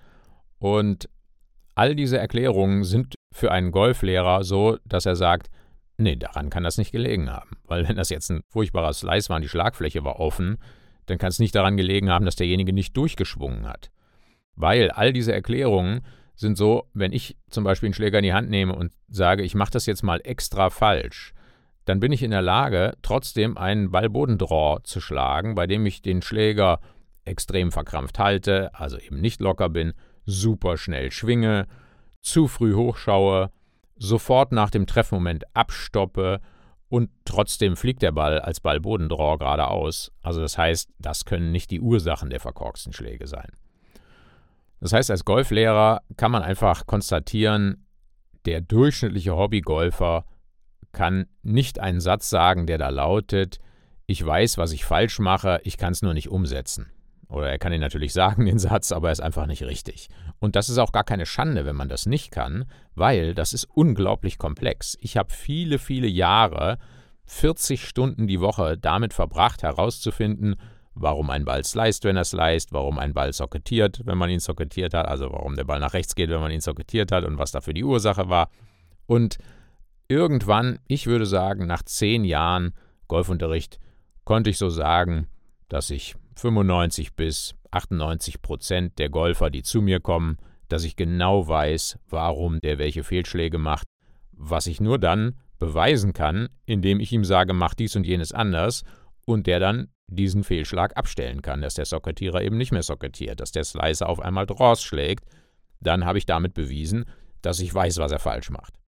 Und 0.58 1.08
all 1.74 1.94
diese 1.94 2.18
Erklärungen 2.18 2.84
sind 2.84 3.14
für 3.32 3.50
einen 3.50 3.72
Golflehrer 3.72 4.44
so, 4.44 4.78
dass 4.84 5.06
er 5.06 5.16
sagt, 5.16 5.50
Nee, 6.00 6.16
daran 6.16 6.48
kann 6.48 6.62
das 6.62 6.78
nicht 6.78 6.92
gelegen 6.92 7.30
haben. 7.30 7.58
Weil 7.64 7.86
wenn 7.86 7.96
das 7.96 8.08
jetzt 8.08 8.30
ein 8.30 8.40
furchtbarer 8.48 8.94
Slice 8.94 9.28
war 9.28 9.36
und 9.36 9.42
die 9.42 9.50
Schlagfläche 9.50 10.02
war 10.02 10.18
offen, 10.18 10.56
dann 11.04 11.18
kann 11.18 11.28
es 11.28 11.38
nicht 11.38 11.54
daran 11.54 11.76
gelegen 11.76 12.08
haben, 12.08 12.24
dass 12.24 12.36
derjenige 12.36 12.72
nicht 12.72 12.96
durchgeschwungen 12.96 13.68
hat. 13.68 13.90
Weil 14.56 14.90
all 14.90 15.12
diese 15.12 15.34
Erklärungen 15.34 16.00
sind 16.34 16.56
so, 16.56 16.88
wenn 16.94 17.12
ich 17.12 17.36
zum 17.50 17.64
Beispiel 17.64 17.88
einen 17.88 17.94
Schläger 17.94 18.18
in 18.18 18.24
die 18.24 18.32
Hand 18.32 18.48
nehme 18.48 18.74
und 18.74 18.94
sage, 19.08 19.42
ich 19.42 19.54
mache 19.54 19.72
das 19.72 19.84
jetzt 19.84 20.02
mal 20.02 20.22
extra 20.24 20.70
falsch, 20.70 21.34
dann 21.84 22.00
bin 22.00 22.12
ich 22.12 22.22
in 22.22 22.30
der 22.30 22.42
Lage, 22.42 22.94
trotzdem 23.02 23.56
einen 23.56 23.90
Ballbodendraw 23.90 24.82
zu 24.82 25.00
schlagen, 25.00 25.54
bei 25.54 25.66
dem 25.66 25.86
ich 25.86 26.02
den 26.02 26.22
Schläger 26.22 26.80
extrem 27.24 27.72
verkrampft 27.72 28.18
halte, 28.18 28.74
also 28.74 28.98
eben 28.98 29.20
nicht 29.20 29.40
locker 29.40 29.68
bin, 29.68 29.92
super 30.24 30.76
schnell 30.76 31.10
schwinge, 31.10 31.66
zu 32.22 32.48
früh 32.48 32.74
hochschaue 32.74 33.50
sofort 33.96 34.52
nach 34.52 34.70
dem 34.70 34.86
Treffmoment 34.86 35.44
abstoppe 35.54 36.40
und 36.88 37.10
trotzdem 37.24 37.76
fliegt 37.76 38.02
der 38.02 38.12
Ball 38.12 38.40
als 38.40 38.60
Ballbodendraw 38.60 39.38
geradeaus. 39.38 40.10
Also 40.22 40.40
das 40.40 40.58
heißt, 40.58 40.90
das 40.98 41.24
können 41.24 41.52
nicht 41.52 41.70
die 41.70 41.80
Ursachen 41.80 42.30
der 42.30 42.40
verkorksten 42.40 42.92
Schläge 42.92 43.26
sein. 43.26 43.52
Das 44.80 44.92
heißt, 44.92 45.10
als 45.10 45.24
Golflehrer 45.24 46.00
kann 46.16 46.32
man 46.32 46.42
einfach 46.42 46.86
konstatieren, 46.86 47.86
der 48.46 48.62
durchschnittliche 48.62 49.36
Hobbygolfer 49.36 50.24
kann 50.92 51.26
nicht 51.42 51.78
einen 51.78 52.00
Satz 52.00 52.30
sagen, 52.30 52.66
der 52.66 52.78
da 52.78 52.88
lautet, 52.88 53.58
ich 54.06 54.24
weiß, 54.24 54.58
was 54.58 54.72
ich 54.72 54.84
falsch 54.84 55.18
mache, 55.20 55.60
ich 55.64 55.76
kann 55.76 55.92
es 55.92 56.02
nur 56.02 56.14
nicht 56.14 56.30
umsetzen. 56.30 56.90
Oder 57.28 57.48
er 57.48 57.58
kann 57.58 57.72
ihn 57.72 57.80
natürlich 57.80 58.12
sagen, 58.14 58.44
den 58.44 58.58
Satz, 58.58 58.92
aber 58.92 59.08
er 59.08 59.12
ist 59.12 59.20
einfach 59.20 59.46
nicht 59.46 59.62
richtig. 59.62 60.08
Und 60.40 60.56
das 60.56 60.68
ist 60.68 60.78
auch 60.78 60.92
gar 60.92 61.04
keine 61.04 61.26
Schande, 61.26 61.64
wenn 61.64 61.76
man 61.76 61.88
das 61.88 62.06
nicht 62.06 62.30
kann, 62.30 62.64
weil 62.94 63.34
das 63.34 63.52
ist 63.52 63.64
unglaublich 63.64 64.38
komplex. 64.38 64.96
Ich 65.00 65.16
habe 65.16 65.32
viele, 65.32 65.78
viele 65.78 66.08
Jahre, 66.08 66.78
40 67.26 67.86
Stunden 67.86 68.26
die 68.26 68.40
Woche 68.40 68.76
damit 68.76 69.14
verbracht, 69.14 69.62
herauszufinden, 69.62 70.56
warum 70.94 71.30
ein 71.30 71.44
Ball 71.44 71.64
sliced, 71.64 72.04
wenn 72.04 72.16
er 72.16 72.24
sliced, 72.24 72.72
warum 72.72 72.98
ein 72.98 73.14
Ball 73.14 73.32
socketiert, 73.32 74.02
wenn 74.04 74.18
man 74.18 74.30
ihn 74.30 74.40
socketiert 74.40 74.94
hat, 74.94 75.06
also 75.06 75.30
warum 75.30 75.54
der 75.54 75.64
Ball 75.64 75.78
nach 75.78 75.94
rechts 75.94 76.16
geht, 76.16 76.30
wenn 76.30 76.40
man 76.40 76.50
ihn 76.50 76.60
socketiert 76.60 77.12
hat 77.12 77.24
und 77.24 77.38
was 77.38 77.52
dafür 77.52 77.74
die 77.74 77.84
Ursache 77.84 78.28
war. 78.28 78.50
Und 79.06 79.38
irgendwann, 80.10 80.80
ich 80.88 81.06
würde 81.06 81.24
sagen, 81.24 81.66
nach 81.66 81.84
zehn 81.84 82.24
Jahren 82.24 82.74
Golfunterricht, 83.06 83.78
konnte 84.24 84.50
ich 84.50 84.58
so 84.58 84.68
sagen, 84.68 85.28
dass 85.68 85.90
ich 85.90 86.16
95 86.36 87.14
bis 87.14 87.54
98 87.70 88.42
Prozent 88.42 88.98
der 88.98 89.08
Golfer, 89.08 89.50
die 89.50 89.62
zu 89.62 89.80
mir 89.80 90.00
kommen, 90.00 90.36
dass 90.68 90.84
ich 90.84 90.96
genau 90.96 91.46
weiß, 91.46 91.98
warum 92.08 92.60
der 92.60 92.78
welche 92.78 93.04
Fehlschläge 93.04 93.58
macht, 93.58 93.86
was 94.32 94.66
ich 94.66 94.80
nur 94.80 94.98
dann 94.98 95.38
beweisen 95.58 96.12
kann, 96.12 96.48
indem 96.66 96.98
ich 96.98 97.12
ihm 97.12 97.24
sage, 97.24 97.52
mach 97.52 97.74
dies 97.74 97.94
und 97.94 98.04
jenes 98.04 98.32
anders 98.32 98.82
und 99.26 99.46
der 99.46 99.60
dann 99.60 99.88
diesen 100.08 100.42
Fehlschlag 100.42 100.96
abstellen 100.96 101.40
kann, 101.40 101.60
dass 101.60 101.74
der 101.74 101.84
Socketierer 101.84 102.42
eben 102.42 102.56
nicht 102.56 102.72
mehr 102.72 102.82
socketiert, 102.82 103.38
dass 103.38 103.52
der 103.52 103.62
Slicer 103.62 104.08
auf 104.08 104.18
einmal 104.18 104.46
Draws 104.46 104.82
schlägt, 104.82 105.24
dann 105.78 106.04
habe 106.04 106.18
ich 106.18 106.26
damit 106.26 106.54
bewiesen, 106.54 107.04
dass 107.42 107.60
ich 107.60 107.72
weiß, 107.72 107.98
was 107.98 108.10
er 108.10 108.18
falsch 108.18 108.50
macht. 108.50 108.79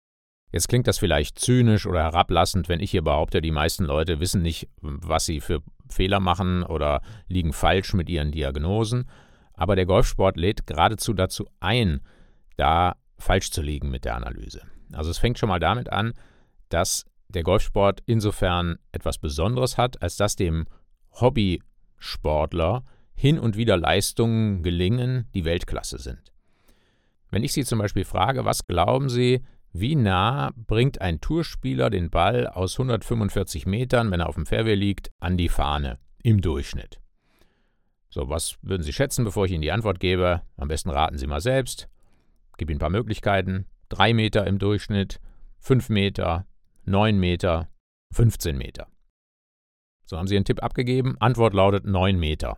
Jetzt 0.51 0.67
klingt 0.67 0.87
das 0.87 0.97
vielleicht 0.97 1.39
zynisch 1.39 1.85
oder 1.85 2.03
herablassend, 2.03 2.67
wenn 2.67 2.81
ich 2.81 2.91
hier 2.91 3.03
behaupte, 3.03 3.41
die 3.41 3.51
meisten 3.51 3.85
Leute 3.85 4.19
wissen 4.19 4.41
nicht, 4.41 4.67
was 4.81 5.25
sie 5.25 5.39
für 5.39 5.61
Fehler 5.89 6.19
machen 6.19 6.63
oder 6.63 7.01
liegen 7.27 7.53
falsch 7.53 7.93
mit 7.93 8.09
ihren 8.09 8.31
Diagnosen. 8.31 9.09
Aber 9.53 9.75
der 9.75 9.85
Golfsport 9.85 10.37
lädt 10.37 10.67
geradezu 10.67 11.13
dazu 11.13 11.47
ein, 11.59 12.01
da 12.57 12.95
falsch 13.17 13.51
zu 13.51 13.61
liegen 13.61 13.89
mit 13.89 14.05
der 14.05 14.15
Analyse. 14.15 14.61
Also 14.91 15.09
es 15.09 15.19
fängt 15.19 15.39
schon 15.39 15.49
mal 15.49 15.59
damit 15.59 15.91
an, 15.91 16.13
dass 16.69 17.05
der 17.29 17.43
Golfsport 17.43 18.01
insofern 18.05 18.77
etwas 18.91 19.17
Besonderes 19.17 19.77
hat, 19.77 20.01
als 20.01 20.17
dass 20.17 20.35
dem 20.35 20.65
Hobbysportler 21.11 22.83
hin 23.13 23.39
und 23.39 23.55
wieder 23.55 23.77
Leistungen 23.77 24.63
gelingen, 24.63 25.29
die 25.33 25.45
Weltklasse 25.45 25.97
sind. 25.97 26.33
Wenn 27.29 27.43
ich 27.43 27.53
Sie 27.53 27.63
zum 27.63 27.79
Beispiel 27.79 28.03
frage, 28.03 28.43
was 28.43 28.67
glauben 28.67 29.07
Sie, 29.07 29.41
wie 29.73 29.95
nah 29.95 30.51
bringt 30.55 31.01
ein 31.01 31.21
Tourspieler 31.21 31.89
den 31.89 32.09
Ball 32.09 32.47
aus 32.47 32.73
145 32.73 33.65
Metern, 33.65 34.11
wenn 34.11 34.19
er 34.19 34.29
auf 34.29 34.35
dem 34.35 34.45
Fairway 34.45 34.75
liegt, 34.75 35.11
an 35.19 35.37
die 35.37 35.49
Fahne 35.49 35.97
im 36.23 36.41
Durchschnitt? 36.41 36.99
So, 38.09 38.27
was 38.29 38.57
würden 38.61 38.83
Sie 38.83 38.91
schätzen, 38.91 39.23
bevor 39.23 39.45
ich 39.45 39.53
Ihnen 39.53 39.61
die 39.61 39.71
Antwort 39.71 39.99
gebe? 39.99 40.41
Am 40.57 40.67
besten 40.67 40.89
raten 40.89 41.17
Sie 41.17 41.27
mal 41.27 41.39
selbst. 41.39 41.87
Gib 42.57 42.69
Ihnen 42.69 42.77
ein 42.77 42.79
paar 42.79 42.89
Möglichkeiten. 42.89 43.65
3 43.89 44.13
Meter 44.13 44.45
im 44.47 44.59
Durchschnitt, 44.59 45.19
5 45.59 45.89
Meter, 45.89 46.45
9 46.85 47.17
Meter, 47.17 47.69
15 48.13 48.57
Meter. 48.57 48.87
So 50.05 50.17
haben 50.17 50.27
Sie 50.27 50.35
einen 50.35 50.45
Tipp 50.45 50.61
abgegeben. 50.61 51.15
Antwort 51.19 51.53
lautet 51.53 51.85
9 51.85 52.19
Meter. 52.19 52.57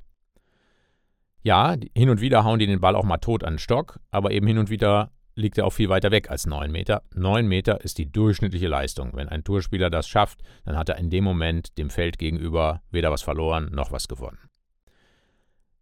Ja, 1.43 1.75
hin 1.95 2.09
und 2.09 2.21
wieder 2.21 2.43
hauen 2.43 2.57
die 2.57 2.67
den 2.67 2.79
Ball 2.79 2.95
auch 2.95 3.03
mal 3.03 3.17
tot 3.17 3.43
an 3.43 3.53
den 3.53 3.59
Stock, 3.59 3.99
aber 4.09 4.31
eben 4.31 4.47
hin 4.47 4.57
und 4.57 4.69
wieder 4.69 5.11
liegt 5.35 5.57
er 5.57 5.65
auch 5.65 5.73
viel 5.73 5.89
weiter 5.89 6.11
weg 6.11 6.29
als 6.29 6.45
9 6.45 6.71
Meter. 6.71 7.03
9 7.13 7.47
Meter 7.47 7.81
ist 7.81 7.97
die 7.97 8.11
durchschnittliche 8.11 8.67
Leistung. 8.67 9.11
Wenn 9.13 9.29
ein 9.29 9.43
Tourspieler 9.43 9.89
das 9.89 10.07
schafft, 10.07 10.41
dann 10.65 10.77
hat 10.77 10.89
er 10.89 10.97
in 10.97 11.09
dem 11.09 11.23
Moment 11.23 11.77
dem 11.77 11.89
Feld 11.89 12.17
gegenüber 12.17 12.81
weder 12.91 13.11
was 13.11 13.21
verloren 13.21 13.69
noch 13.73 13.91
was 13.91 14.07
gewonnen. 14.07 14.39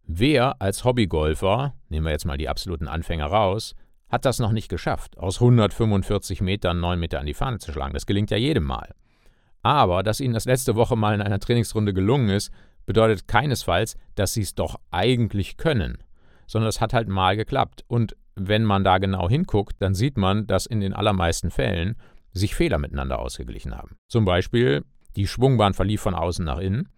Wer 0.04 0.60
als 0.60 0.84
Hobbygolfer, 0.84 1.74
nehmen 1.88 2.06
wir 2.06 2.12
jetzt 2.12 2.24
mal 2.24 2.38
die 2.38 2.48
absoluten 2.48 2.88
Anfänger 2.88 3.26
raus, 3.26 3.74
hat 4.08 4.24
das 4.24 4.40
noch 4.40 4.52
nicht 4.52 4.68
geschafft, 4.68 5.16
aus 5.16 5.40
145 5.40 6.40
Metern 6.42 6.80
9 6.80 6.98
Meter 6.98 7.20
an 7.20 7.26
die 7.26 7.34
Fahne 7.34 7.58
zu 7.58 7.72
schlagen. 7.72 7.94
Das 7.94 8.06
gelingt 8.06 8.30
ja 8.30 8.36
jedem 8.36 8.64
Mal. 8.64 8.94
Aber 9.62 10.02
dass 10.02 10.20
ihnen 10.20 10.34
das 10.34 10.44
letzte 10.44 10.74
Woche 10.74 10.96
mal 10.96 11.14
in 11.14 11.22
einer 11.22 11.38
Trainingsrunde 11.38 11.94
gelungen 11.94 12.30
ist, 12.30 12.50
bedeutet 12.84 13.28
keinesfalls, 13.28 13.96
dass 14.16 14.34
sie 14.34 14.42
es 14.42 14.54
doch 14.54 14.78
eigentlich 14.90 15.56
können, 15.56 15.98
sondern 16.46 16.68
es 16.68 16.80
hat 16.80 16.92
halt 16.92 17.08
mal 17.08 17.36
geklappt. 17.36 17.84
Und 17.86 18.16
wenn 18.34 18.64
man 18.64 18.84
da 18.84 18.98
genau 18.98 19.28
hinguckt, 19.28 19.76
dann 19.80 19.94
sieht 19.94 20.16
man, 20.16 20.46
dass 20.46 20.66
in 20.66 20.80
den 20.80 20.92
allermeisten 20.92 21.50
Fällen 21.50 21.96
sich 22.32 22.54
Fehler 22.54 22.78
miteinander 22.78 23.18
ausgeglichen 23.18 23.76
haben. 23.76 23.96
Zum 24.08 24.24
Beispiel, 24.24 24.84
die 25.16 25.26
Schwungbahn 25.26 25.74
verlief 25.74 26.00
von 26.00 26.14
außen 26.14 26.44
nach 26.44 26.58
innen, 26.58 26.88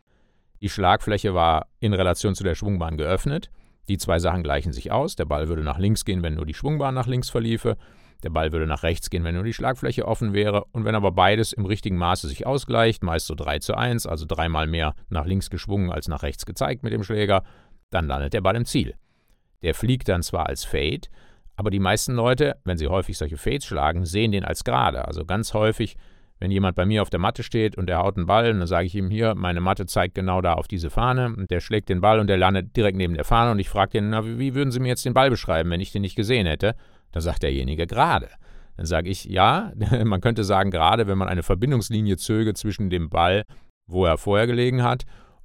die 0.61 0.68
Schlagfläche 0.68 1.35
war 1.35 1.66
in 1.81 1.92
Relation 1.92 2.35
zu 2.35 2.44
der 2.44 2.55
Schwungbahn 2.55 2.97
geöffnet, 2.97 3.51
die 3.88 3.99
zwei 3.99 4.18
Sachen 4.18 4.42
gleichen 4.42 4.73
sich 4.73 4.92
aus, 4.92 5.16
der 5.16 5.27
Ball 5.27 5.49
würde 5.49 5.62
nach 5.62 5.79
links 5.79 6.05
gehen, 6.05 6.23
wenn 6.23 6.35
nur 6.35 6.47
die 6.47 6.55
Schwungbahn 6.55 6.94
nach 6.94 7.07
links 7.07 7.29
verliefe, 7.29 7.77
der 8.23 8.31
Ball 8.31 8.53
würde 8.53 8.66
nach 8.66 8.83
rechts 8.83 9.11
gehen, 9.11 9.23
wenn 9.25 9.35
nur 9.35 9.44
die 9.44 9.53
Schlagfläche 9.53 10.09
offen 10.09 10.33
wäre. 10.33 10.64
Und 10.73 10.87
wenn 10.87 10.94
aber 10.94 11.12
beides 11.12 11.53
im 11.53 11.66
richtigen 11.66 11.99
Maße 11.99 12.27
sich 12.27 12.47
ausgleicht, 12.47 13.03
meist 13.03 13.27
so 13.27 13.35
3 13.35 13.59
zu 13.59 13.77
1, 13.77 14.07
also 14.07 14.25
dreimal 14.25 14.66
mehr 14.66 14.94
nach 15.11 15.27
links 15.27 15.51
geschwungen 15.51 15.92
als 15.92 16.09
nach 16.09 16.23
rechts 16.23 16.47
gezeigt 16.47 16.83
mit 16.83 16.94
dem 16.94 17.05
Schläger, 17.05 17.42
dann 17.90 18.07
landet 18.07 18.33
der 18.33 18.40
Ball 18.40 18.57
im 18.57 18.64
Ziel. 18.64 18.94
Der 19.64 19.74
fliegt 19.74 20.09
dann 20.09 20.22
zwar 20.22 20.46
als 20.46 20.64
Fade, 20.64 21.09
aber 21.57 21.70
die 21.70 21.81
meisten 21.81 22.14
Leute, 22.14 22.57
wenn 22.64 22.79
sie 22.79 22.87
häufig 22.87 23.18
solche 23.18 23.37
Fades 23.37 23.64
schlagen, 23.64 24.05
sehen 24.05 24.31
den 24.31 24.44
als 24.44 24.62
gerade. 24.62 25.07
Also 25.07 25.24
ganz 25.24 25.55
häufig, 25.55 25.96
wenn 26.38 26.50
jemand 26.50 26.77
bei 26.77 26.85
mir 26.85 27.03
auf 27.03 27.11
der 27.11 27.20
Matte 27.20 27.42
steht 27.42 27.77
und 27.77 27.87
der 27.87 27.98
haut 27.98 28.16
einen 28.16 28.27
Ball, 28.27 28.53
dann 28.53 28.66
sage 28.66 28.87
ich 28.87 28.94
ihm 28.94 29.11
hier, 29.11 29.35
meine 29.35 29.61
Matte 29.61 29.87
zeigt 29.87 30.14
genau 30.14 30.40
da 30.40 30.55
auf 30.55 30.68
diese 30.68 30.90
Fahne 30.90 31.27
und 31.27 31.50
der 31.50 31.61
schlägt 31.61 31.88
den 31.88 32.00
Ball 32.00 32.20
und 32.20 32.27
der 32.27 32.37
landet 32.37 32.77
direkt 32.77 32.96
neben 32.96 33.14
der 33.14 33.24
Fahne 33.24 33.53
und 33.53 33.59
ich 33.59 33.68
frage 33.68 34.00
na, 34.03 34.24
wie 34.24 34.55
würden 34.55 34.70
Sie 34.70 34.81
mir 34.81 34.88
jetzt 34.88 35.05
den 35.05 35.14
Ball 35.14 35.31
beschreiben, 35.31 35.70
wenn 35.70 35.81
ich 35.81 35.92
den 35.92 36.03
nicht 36.03 36.16
gesehen 36.16 36.46
hätte? 36.46 36.74
Da 37.12 37.20
sagt 37.20 37.42
derjenige 37.42 37.87
gerade. 37.87 38.29
Dann 38.77 38.87
sage 38.87 39.09
ich, 39.09 39.24
ja, 39.24 39.72
man 40.05 40.20
könnte 40.20 40.44
sagen 40.44 40.70
gerade, 40.70 41.07
wenn 41.07 41.18
man 41.18 41.29
eine 41.29 41.42
Verbindungslinie 41.42 42.16
zöge 42.16 42.55
zwischen 42.55 42.90
dem 42.90 43.09
Ball, 43.09 43.44
wo 43.87 44.05
er 44.05 44.18
vorher 44.18 44.46
gelegen 44.46 44.83
hat, 44.83 45.05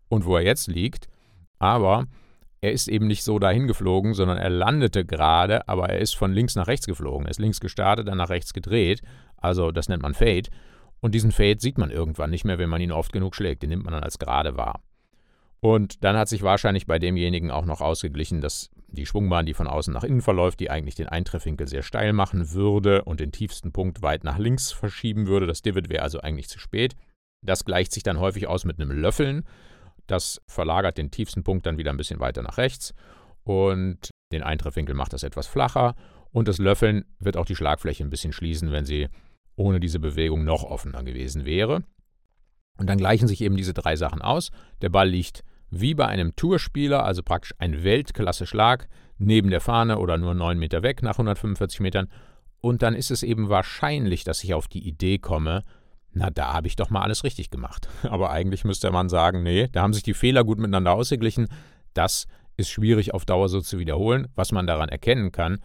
und 0.09 0.25
wo 0.25 0.35
er 0.35 0.43
jetzt 0.43 0.67
liegt. 0.67 1.07
Aber 1.59 2.05
er 2.61 2.71
ist 2.71 2.87
eben 2.87 3.07
nicht 3.07 3.23
so 3.23 3.39
dahin 3.39 3.67
geflogen, 3.67 4.13
sondern 4.13 4.37
er 4.37 4.49
landete 4.49 5.05
gerade, 5.05 5.67
aber 5.67 5.89
er 5.89 5.99
ist 5.99 6.15
von 6.15 6.33
links 6.33 6.55
nach 6.55 6.67
rechts 6.67 6.85
geflogen. 6.85 7.25
Er 7.25 7.31
ist 7.31 7.39
links 7.39 7.59
gestartet, 7.59 8.07
dann 8.07 8.17
nach 8.17 8.29
rechts 8.29 8.53
gedreht. 8.53 9.01
Also 9.37 9.71
das 9.71 9.87
nennt 9.87 10.03
man 10.03 10.13
Fade. 10.13 10.49
Und 10.99 11.15
diesen 11.15 11.31
Fade 11.31 11.59
sieht 11.59 11.77
man 11.77 11.91
irgendwann 11.91 12.29
nicht 12.29 12.43
mehr, 12.43 12.57
wenn 12.57 12.69
man 12.69 12.81
ihn 12.81 12.91
oft 12.91 13.13
genug 13.13 13.35
schlägt. 13.35 13.63
Den 13.63 13.69
nimmt 13.69 13.85
man 13.85 13.93
dann 13.93 14.03
als 14.03 14.19
gerade 14.19 14.57
wahr. 14.57 14.81
Und 15.61 16.03
dann 16.03 16.17
hat 16.17 16.29
sich 16.29 16.41
wahrscheinlich 16.41 16.85
bei 16.85 16.99
demjenigen 16.99 17.51
auch 17.51 17.65
noch 17.65 17.81
ausgeglichen, 17.81 18.41
dass 18.41 18.69
die 18.87 19.05
Schwungbahn, 19.05 19.45
die 19.45 19.53
von 19.53 19.67
außen 19.67 19.93
nach 19.93 20.03
innen 20.03 20.21
verläuft, 20.21 20.59
die 20.59 20.69
eigentlich 20.69 20.95
den 20.95 21.09
Eintreffwinkel 21.09 21.67
sehr 21.67 21.83
steil 21.83 22.13
machen 22.13 22.53
würde 22.53 23.03
und 23.03 23.19
den 23.19 23.31
tiefsten 23.31 23.71
Punkt 23.71 24.01
weit 24.01 24.23
nach 24.23 24.37
links 24.37 24.71
verschieben 24.71 25.27
würde. 25.27 25.47
Das 25.47 25.61
Divot 25.61 25.89
wäre 25.89 26.03
also 26.03 26.19
eigentlich 26.21 26.49
zu 26.49 26.59
spät. 26.59 26.95
Das 27.41 27.65
gleicht 27.65 27.91
sich 27.93 28.03
dann 28.03 28.19
häufig 28.19 28.47
aus 28.47 28.65
mit 28.65 28.79
einem 28.79 28.91
Löffeln. 28.91 29.45
Das 30.09 30.41
verlagert 30.47 30.97
den 30.97 31.11
tiefsten 31.11 31.43
Punkt 31.43 31.67
dann 31.67 31.77
wieder 31.77 31.91
ein 31.91 31.97
bisschen 31.97 32.19
weiter 32.19 32.41
nach 32.41 32.57
rechts 32.57 32.95
und 33.43 34.09
den 34.31 34.41
Eintreffwinkel 34.41 34.95
macht 34.95 35.13
das 35.13 35.23
etwas 35.23 35.45
flacher. 35.45 35.95
Und 36.31 36.47
das 36.47 36.57
Löffeln 36.57 37.05
wird 37.19 37.37
auch 37.37 37.45
die 37.45 37.55
Schlagfläche 37.55 38.03
ein 38.03 38.09
bisschen 38.09 38.33
schließen, 38.33 38.71
wenn 38.71 38.85
sie 38.85 39.07
ohne 39.55 39.79
diese 39.79 39.99
Bewegung 39.99 40.43
noch 40.43 40.63
offener 40.63 41.03
gewesen 41.03 41.45
wäre. 41.45 41.83
Und 42.77 42.87
dann 42.87 42.97
gleichen 42.97 43.27
sich 43.27 43.41
eben 43.41 43.55
diese 43.55 43.73
drei 43.73 43.95
Sachen 43.95 44.21
aus. 44.21 44.51
Der 44.81 44.89
Ball 44.89 45.09
liegt 45.09 45.43
wie 45.69 45.93
bei 45.93 46.07
einem 46.07 46.35
Tourspieler, 46.35 47.05
also 47.05 47.21
praktisch 47.21 47.53
ein 47.59 47.83
Weltklasse-Schlag, 47.83 48.87
neben 49.19 49.51
der 49.51 49.61
Fahne 49.61 49.99
oder 49.99 50.17
nur 50.17 50.33
9 50.33 50.57
Meter 50.57 50.81
weg 50.81 51.03
nach 51.03 51.13
145 51.13 51.81
Metern. 51.81 52.07
Und 52.61 52.81
dann 52.81 52.95
ist 52.95 53.11
es 53.11 53.21
eben 53.21 53.49
wahrscheinlich, 53.49 54.23
dass 54.23 54.43
ich 54.43 54.53
auf 54.53 54.67
die 54.67 54.87
Idee 54.87 55.19
komme, 55.19 55.63
na, 56.11 56.29
da 56.29 56.53
habe 56.53 56.67
ich 56.67 56.75
doch 56.75 56.89
mal 56.89 57.01
alles 57.01 57.23
richtig 57.23 57.49
gemacht. 57.49 57.87
Aber 58.03 58.31
eigentlich 58.31 58.63
müsste 58.63 58.91
man 58.91 59.09
sagen, 59.09 59.43
nee, 59.43 59.67
da 59.71 59.81
haben 59.81 59.93
sich 59.93 60.03
die 60.03 60.13
Fehler 60.13 60.43
gut 60.43 60.57
miteinander 60.57 60.93
ausgeglichen. 60.93 61.47
Das 61.93 62.27
ist 62.57 62.69
schwierig 62.69 63.13
auf 63.13 63.25
Dauer 63.25 63.49
so 63.49 63.61
zu 63.61 63.79
wiederholen. 63.79 64.27
Was 64.35 64.51
man 64.51 64.67
daran 64.67 64.89
erkennen 64.89 65.31
kann, 65.31 65.59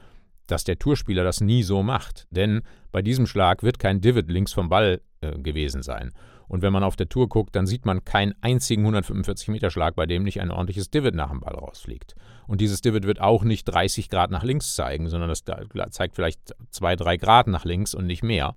dass 0.46 0.64
der 0.64 0.78
Tourspieler 0.78 1.24
das 1.24 1.40
nie 1.40 1.62
so 1.62 1.82
macht. 1.82 2.26
Denn 2.30 2.62
bei 2.92 3.02
diesem 3.02 3.26
Schlag 3.26 3.62
wird 3.62 3.78
kein 3.78 4.00
Divot 4.00 4.30
links 4.30 4.52
vom 4.52 4.68
Ball 4.68 5.00
äh, 5.20 5.38
gewesen 5.38 5.82
sein. 5.82 6.12
Und 6.46 6.60
wenn 6.62 6.72
man 6.72 6.84
auf 6.84 6.96
der 6.96 7.08
Tour 7.08 7.28
guckt, 7.28 7.56
dann 7.56 7.66
sieht 7.66 7.86
man 7.86 8.04
keinen 8.04 8.34
einzigen 8.42 8.86
145-Meter-Schlag, 8.86 9.94
bei 9.94 10.04
dem 10.04 10.24
nicht 10.24 10.40
ein 10.42 10.50
ordentliches 10.50 10.90
Divot 10.90 11.14
nach 11.14 11.30
dem 11.30 11.40
Ball 11.40 11.54
rausfliegt. 11.54 12.14
Und 12.46 12.60
dieses 12.60 12.82
Divot 12.82 13.04
wird 13.04 13.20
auch 13.20 13.44
nicht 13.44 13.64
30 13.64 14.10
Grad 14.10 14.30
nach 14.30 14.42
links 14.42 14.74
zeigen, 14.74 15.08
sondern 15.08 15.30
das 15.30 15.44
zeigt 15.44 16.14
vielleicht 16.14 16.54
2, 16.70 16.96
3 16.96 17.16
Grad 17.16 17.46
nach 17.46 17.64
links 17.64 17.94
und 17.94 18.06
nicht 18.06 18.22
mehr. 18.22 18.56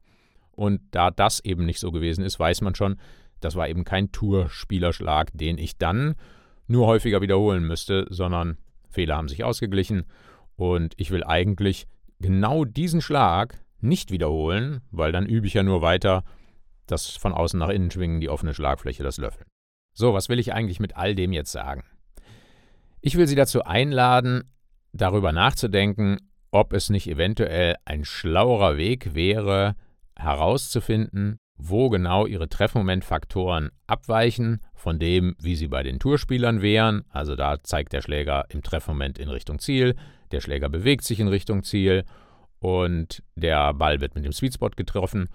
Und 0.58 0.82
da 0.90 1.12
das 1.12 1.40
eben 1.40 1.66
nicht 1.66 1.80
so 1.80 1.92
gewesen 1.92 2.26
ist, 2.26 2.40
weiß 2.40 2.62
man 2.62 2.74
schon, 2.74 2.98
das 3.42 3.56
war 3.56 3.70
eben 3.70 3.84
kein 3.84 4.12
Tourspielerschlag, 4.12 5.30
den 5.34 5.60
ich 5.60 5.78
dann 5.78 6.16
nur 6.66 6.88
häufiger 6.88 7.22
wiederholen 7.22 7.64
müsste, 7.64 8.08
sondern 8.10 8.58
Fehler 8.90 9.18
haben 9.18 9.28
sich 9.28 9.44
ausgeglichen. 9.44 10.06
Und 10.56 10.96
ich 10.98 11.12
will 11.12 11.24
eigentlich 11.24 11.88
genau 12.20 12.66
diesen 12.66 13.02
Schlag 13.02 13.64
nicht 13.80 14.10
wiederholen, 14.10 14.82
weil 14.90 15.12
dann 15.12 15.28
übe 15.28 15.46
ich 15.46 15.54
ja 15.54 15.62
nur 15.62 15.84
weiter 15.84 16.24
das 16.88 17.12
von 17.12 17.34
außen 17.34 17.60
nach 17.60 17.70
innen 17.70 17.92
schwingen, 17.92 18.20
die 18.20 18.30
offene 18.30 18.56
Schlagfläche, 18.56 19.04
das 19.04 19.18
Löffeln. 19.18 19.46
So, 19.94 20.16
was 20.16 20.28
will 20.28 20.40
ich 20.40 20.54
eigentlich 20.54 20.80
mit 20.80 20.98
all 20.98 21.14
dem 21.14 21.34
jetzt 21.34 21.52
sagen? 21.52 21.84
Ich 23.02 23.16
will 23.16 23.28
Sie 23.28 23.36
dazu 23.36 23.64
einladen, 23.64 24.52
darüber 24.92 25.32
nachzudenken, 25.32 26.18
ob 26.50 26.74
es 26.74 26.90
nicht 26.90 27.08
eventuell 27.08 27.76
ein 27.86 28.06
schlauerer 28.06 28.78
Weg 28.78 29.14
wäre, 29.14 29.76
herauszufinden, 30.18 31.38
wo 31.58 31.90
genau 31.90 32.26
Ihre 32.26 32.50
Treffmomentfaktoren 32.50 33.72
abweichen 33.88 34.62
von 34.74 35.00
dem, 35.00 35.36
wie 35.40 35.56
sie 35.56 35.68
bei 35.68 35.84
den 35.84 36.00
Tourspielern 36.00 36.62
wären. 36.62 37.04
Also 37.10 37.36
da 37.36 37.64
zeigt 37.64 37.94
der 37.94 38.02
Schläger 38.02 38.46
im 38.50 38.62
Treffmoment 38.62 39.18
in 39.18 39.30
Richtung 39.30 39.60
Ziel, 39.60 39.96
der 40.32 40.42
Schläger 40.42 40.70
bewegt 40.70 41.04
sich 41.04 41.20
in 41.20 41.28
Richtung 41.28 41.64
Ziel 41.64 42.04
und 42.60 43.24
der 43.36 43.74
Ball 43.74 44.02
wird 44.02 44.16
mit 44.16 44.26
dem 44.26 44.34
Sweetspot 44.34 44.78
getroffen 44.78 45.30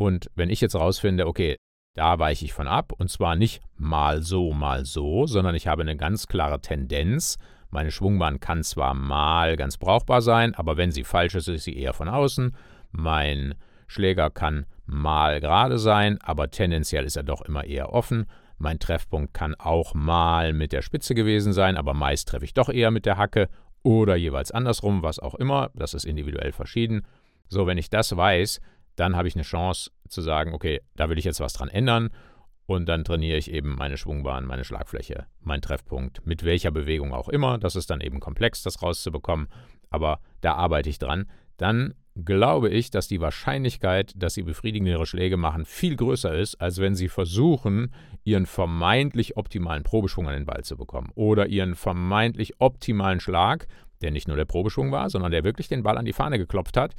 und 0.00 0.30
wenn 0.34 0.48
ich 0.48 0.62
jetzt 0.62 0.76
rausfinde, 0.76 1.26
okay, 1.26 1.56
da 1.94 2.18
weiche 2.18 2.46
ich 2.46 2.54
von 2.54 2.66
ab, 2.66 2.94
und 2.96 3.10
zwar 3.10 3.36
nicht 3.36 3.60
mal 3.76 4.22
so, 4.22 4.54
mal 4.54 4.86
so, 4.86 5.26
sondern 5.26 5.54
ich 5.54 5.66
habe 5.66 5.82
eine 5.82 5.94
ganz 5.94 6.26
klare 6.26 6.62
Tendenz. 6.62 7.36
Meine 7.68 7.90
Schwungbahn 7.90 8.40
kann 8.40 8.62
zwar 8.62 8.94
mal 8.94 9.56
ganz 9.56 9.76
brauchbar 9.76 10.22
sein, 10.22 10.54
aber 10.54 10.78
wenn 10.78 10.90
sie 10.90 11.04
falsch 11.04 11.34
ist, 11.34 11.48
ist 11.48 11.64
sie 11.64 11.76
eher 11.76 11.92
von 11.92 12.08
außen. 12.08 12.56
Mein 12.92 13.56
Schläger 13.90 14.30
kann 14.30 14.66
mal 14.86 15.40
gerade 15.40 15.78
sein, 15.78 16.18
aber 16.22 16.50
tendenziell 16.50 17.04
ist 17.04 17.16
er 17.16 17.24
doch 17.24 17.42
immer 17.42 17.64
eher 17.64 17.92
offen. 17.92 18.26
Mein 18.56 18.78
Treffpunkt 18.78 19.34
kann 19.34 19.54
auch 19.56 19.94
mal 19.94 20.52
mit 20.52 20.72
der 20.72 20.82
Spitze 20.82 21.14
gewesen 21.14 21.52
sein, 21.52 21.76
aber 21.76 21.92
meist 21.92 22.28
treffe 22.28 22.44
ich 22.44 22.54
doch 22.54 22.68
eher 22.68 22.90
mit 22.90 23.04
der 23.04 23.16
Hacke 23.16 23.48
oder 23.82 24.14
jeweils 24.14 24.52
andersrum, 24.52 25.02
was 25.02 25.18
auch 25.18 25.34
immer. 25.34 25.70
Das 25.74 25.94
ist 25.94 26.04
individuell 26.04 26.52
verschieden. 26.52 27.02
So, 27.48 27.66
wenn 27.66 27.78
ich 27.78 27.90
das 27.90 28.16
weiß, 28.16 28.60
dann 28.94 29.16
habe 29.16 29.26
ich 29.26 29.34
eine 29.34 29.42
Chance 29.42 29.90
zu 30.08 30.20
sagen, 30.20 30.52
okay, 30.52 30.82
da 30.94 31.08
will 31.08 31.18
ich 31.18 31.24
jetzt 31.24 31.40
was 31.40 31.54
dran 31.54 31.68
ändern 31.68 32.10
und 32.66 32.88
dann 32.88 33.02
trainiere 33.02 33.38
ich 33.38 33.50
eben 33.50 33.74
meine 33.74 33.96
Schwungbahn, 33.96 34.46
meine 34.46 34.62
Schlagfläche, 34.62 35.26
meinen 35.40 35.62
Treffpunkt, 35.62 36.24
mit 36.24 36.44
welcher 36.44 36.70
Bewegung 36.70 37.12
auch 37.12 37.28
immer. 37.28 37.58
Das 37.58 37.74
ist 37.74 37.90
dann 37.90 38.00
eben 38.00 38.20
komplex, 38.20 38.62
das 38.62 38.82
rauszubekommen, 38.82 39.48
aber 39.88 40.20
da 40.42 40.54
arbeite 40.54 40.90
ich 40.90 41.00
dran. 41.00 41.28
Dann 41.56 41.94
glaube 42.16 42.68
ich, 42.68 42.90
dass 42.90 43.08
die 43.08 43.20
Wahrscheinlichkeit, 43.20 44.12
dass 44.16 44.34
sie 44.34 44.42
befriedigendere 44.42 45.06
Schläge 45.06 45.36
machen, 45.36 45.64
viel 45.64 45.96
größer 45.96 46.34
ist, 46.34 46.60
als 46.60 46.78
wenn 46.78 46.94
sie 46.94 47.08
versuchen, 47.08 47.92
ihren 48.24 48.46
vermeintlich 48.46 49.36
optimalen 49.36 49.82
Probeschwung 49.82 50.28
an 50.28 50.34
den 50.34 50.46
Ball 50.46 50.64
zu 50.64 50.76
bekommen 50.76 51.10
oder 51.14 51.46
ihren 51.46 51.74
vermeintlich 51.74 52.60
optimalen 52.60 53.20
Schlag, 53.20 53.66
der 54.02 54.10
nicht 54.10 54.28
nur 54.28 54.36
der 54.36 54.44
Probeschwung 54.44 54.92
war, 54.92 55.10
sondern 55.10 55.30
der 55.30 55.44
wirklich 55.44 55.68
den 55.68 55.82
Ball 55.82 55.98
an 55.98 56.04
die 56.04 56.12
Fahne 56.12 56.38
geklopft 56.38 56.76
hat, 56.76 56.94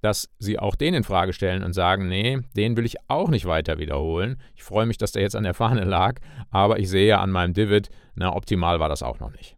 dass 0.00 0.28
sie 0.38 0.58
auch 0.58 0.76
den 0.76 0.94
in 0.94 1.04
Frage 1.04 1.32
stellen 1.32 1.62
und 1.62 1.72
sagen, 1.72 2.08
nee, 2.08 2.38
den 2.56 2.76
will 2.76 2.84
ich 2.84 2.96
auch 3.08 3.28
nicht 3.28 3.46
weiter 3.46 3.78
wiederholen. 3.78 4.40
Ich 4.54 4.62
freue 4.62 4.86
mich, 4.86 4.98
dass 4.98 5.12
der 5.12 5.22
jetzt 5.22 5.36
an 5.36 5.44
der 5.44 5.54
Fahne 5.54 5.84
lag, 5.84 6.20
aber 6.50 6.78
ich 6.78 6.88
sehe 6.88 7.18
an 7.18 7.30
meinem 7.30 7.54
Divid, 7.54 7.88
na, 8.14 8.34
optimal 8.34 8.78
war 8.78 8.88
das 8.88 9.02
auch 9.02 9.20
noch 9.20 9.32
nicht. 9.32 9.56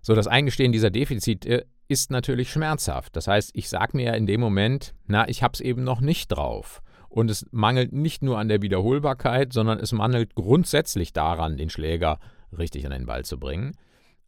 So, 0.00 0.14
das 0.14 0.26
Eingestehen 0.26 0.72
dieser 0.72 0.90
Defizite 0.90 1.66
ist 1.88 2.10
natürlich 2.10 2.50
schmerzhaft. 2.50 3.16
Das 3.16 3.26
heißt, 3.26 3.50
ich 3.54 3.68
sage 3.68 3.96
mir 3.96 4.06
ja 4.06 4.12
in 4.14 4.26
dem 4.26 4.40
Moment, 4.40 4.94
na, 5.06 5.28
ich 5.28 5.42
habe 5.42 5.52
es 5.54 5.60
eben 5.60 5.84
noch 5.84 6.00
nicht 6.00 6.28
drauf. 6.28 6.82
Und 7.08 7.30
es 7.30 7.46
mangelt 7.52 7.92
nicht 7.92 8.22
nur 8.22 8.38
an 8.38 8.48
der 8.48 8.62
Wiederholbarkeit, 8.62 9.52
sondern 9.52 9.78
es 9.78 9.92
mangelt 9.92 10.34
grundsätzlich 10.34 11.12
daran, 11.12 11.56
den 11.56 11.70
Schläger 11.70 12.18
richtig 12.56 12.86
an 12.86 12.92
den 12.92 13.06
Ball 13.06 13.24
zu 13.24 13.38
bringen. 13.38 13.76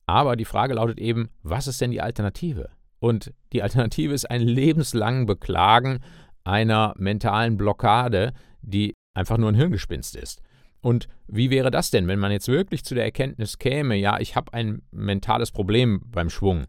Aber 0.06 0.36
die 0.36 0.44
Frage 0.44 0.74
lautet 0.74 1.00
eben, 1.00 1.30
was 1.42 1.66
ist 1.66 1.80
denn 1.80 1.90
die 1.90 2.00
Alternative? 2.00 2.70
Und 3.00 3.32
die 3.52 3.62
Alternative 3.62 4.14
ist 4.14 4.30
ein 4.30 4.42
lebenslangen 4.42 5.26
Beklagen 5.26 6.00
einer 6.44 6.94
mentalen 6.96 7.56
Blockade, 7.56 8.32
die 8.62 8.94
einfach 9.14 9.36
nur 9.38 9.50
ein 9.50 9.56
Hirngespinst 9.56 10.14
ist. 10.14 10.40
Und 10.80 11.08
wie 11.26 11.50
wäre 11.50 11.72
das 11.72 11.90
denn, 11.90 12.06
wenn 12.06 12.20
man 12.20 12.30
jetzt 12.30 12.46
wirklich 12.46 12.84
zu 12.84 12.94
der 12.94 13.04
Erkenntnis 13.04 13.58
käme, 13.58 13.96
ja, 13.96 14.20
ich 14.20 14.36
habe 14.36 14.52
ein 14.54 14.82
mentales 14.92 15.50
Problem 15.50 16.02
beim 16.06 16.30
Schwung? 16.30 16.66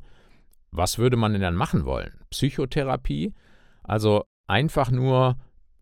Was 0.71 0.97
würde 0.97 1.17
man 1.17 1.33
denn 1.33 1.41
dann 1.41 1.55
machen 1.55 1.85
wollen? 1.85 2.19
Psychotherapie? 2.29 3.33
Also 3.83 4.23
einfach 4.47 4.91
nur, 4.91 5.37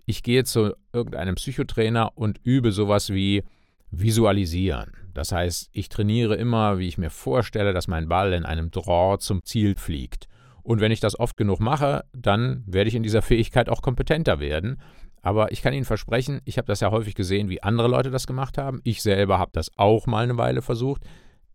ich 0.06 0.24
gehe 0.24 0.44
zu 0.44 0.74
irgendeinem 0.94 1.36
Psychotrainer 1.36 2.12
und 2.16 2.40
übe 2.44 2.72
sowas 2.72 3.10
wie 3.10 3.44
Visualisieren. 3.92 4.92
Das 5.14 5.32
heißt, 5.32 5.70
ich 5.72 5.90
trainiere 5.90 6.36
immer, 6.36 6.78
wie 6.78 6.88
ich 6.88 6.98
mir 6.98 7.10
vorstelle, 7.10 7.74
dass 7.74 7.88
mein 7.88 8.10
Ball 8.10 8.34
in 8.34 8.46
einem 8.46 8.70
Draw 8.70 9.18
zum 9.18 9.44
Ziel 9.44 9.76
fliegt. 9.78 10.28
Und 10.62 10.82
wenn 10.82 10.92
ich 10.92 11.00
das 11.00 11.18
oft 11.18 11.38
genug 11.38 11.60
mache, 11.60 12.04
dann 12.12 12.64
werde 12.66 12.90
ich 12.90 12.96
in 12.96 13.04
dieser 13.04 13.22
Fähigkeit 13.22 13.70
auch 13.70 13.82
kompetenter 13.82 14.40
werden. 14.40 14.82
Aber 15.22 15.52
ich 15.52 15.62
kann 15.62 15.74
Ihnen 15.74 15.86
versprechen, 15.86 16.42
ich 16.44 16.58
habe 16.58 16.68
das 16.68 16.82
ja 16.82 16.92
häufig 16.92 17.16
gesehen, 17.16 17.50
wie 17.50 17.64
andere 17.64 17.88
Leute 17.88 18.12
das 18.12 18.28
gemacht 18.28 18.58
haben. 18.58 18.82
Ich 18.84 19.02
selber 19.02 19.40
habe 19.40 19.52
das 19.54 19.72
auch 19.78 20.08
mal 20.08 20.24
eine 20.24 20.38
Weile 20.38 20.62
versucht. 20.62 21.04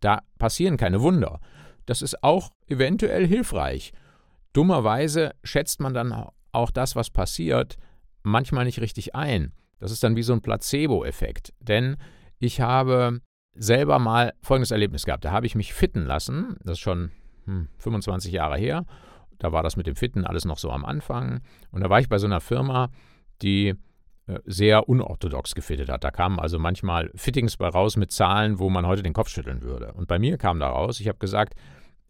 Da 0.00 0.22
passieren 0.38 0.76
keine 0.76 1.02
Wunder. 1.02 1.40
Das 1.90 2.02
ist 2.02 2.22
auch 2.22 2.52
eventuell 2.68 3.26
hilfreich. 3.26 3.92
Dummerweise 4.52 5.32
schätzt 5.42 5.80
man 5.80 5.92
dann 5.92 6.14
auch 6.52 6.70
das, 6.70 6.94
was 6.94 7.10
passiert, 7.10 7.78
manchmal 8.22 8.64
nicht 8.64 8.80
richtig 8.80 9.16
ein. 9.16 9.50
Das 9.80 9.90
ist 9.90 10.04
dann 10.04 10.14
wie 10.14 10.22
so 10.22 10.32
ein 10.32 10.40
Placebo-Effekt. 10.40 11.52
Denn 11.58 11.96
ich 12.38 12.60
habe 12.60 13.22
selber 13.54 13.98
mal 13.98 14.34
folgendes 14.40 14.70
Erlebnis 14.70 15.04
gehabt. 15.04 15.24
Da 15.24 15.32
habe 15.32 15.46
ich 15.46 15.56
mich 15.56 15.74
fitten 15.74 16.04
lassen. 16.04 16.54
Das 16.62 16.74
ist 16.74 16.78
schon 16.78 17.10
hm, 17.46 17.66
25 17.78 18.30
Jahre 18.30 18.56
her. 18.56 18.86
Da 19.40 19.50
war 19.50 19.64
das 19.64 19.76
mit 19.76 19.88
dem 19.88 19.96
Fitten 19.96 20.24
alles 20.24 20.44
noch 20.44 20.58
so 20.58 20.70
am 20.70 20.84
Anfang. 20.84 21.40
Und 21.72 21.80
da 21.80 21.90
war 21.90 21.98
ich 21.98 22.08
bei 22.08 22.18
so 22.18 22.26
einer 22.28 22.40
Firma, 22.40 22.90
die 23.42 23.74
äh, 24.28 24.38
sehr 24.44 24.88
unorthodox 24.88 25.56
gefittet 25.56 25.88
hat. 25.88 26.04
Da 26.04 26.12
kamen 26.12 26.38
also 26.38 26.60
manchmal 26.60 27.10
Fittings 27.16 27.56
bei 27.56 27.66
raus 27.66 27.96
mit 27.96 28.12
Zahlen, 28.12 28.60
wo 28.60 28.70
man 28.70 28.86
heute 28.86 29.02
den 29.02 29.12
Kopf 29.12 29.28
schütteln 29.28 29.62
würde. 29.62 29.92
Und 29.94 30.06
bei 30.06 30.20
mir 30.20 30.38
kam 30.38 30.60
da 30.60 30.68
raus, 30.68 31.00
ich 31.00 31.08
habe 31.08 31.18
gesagt, 31.18 31.54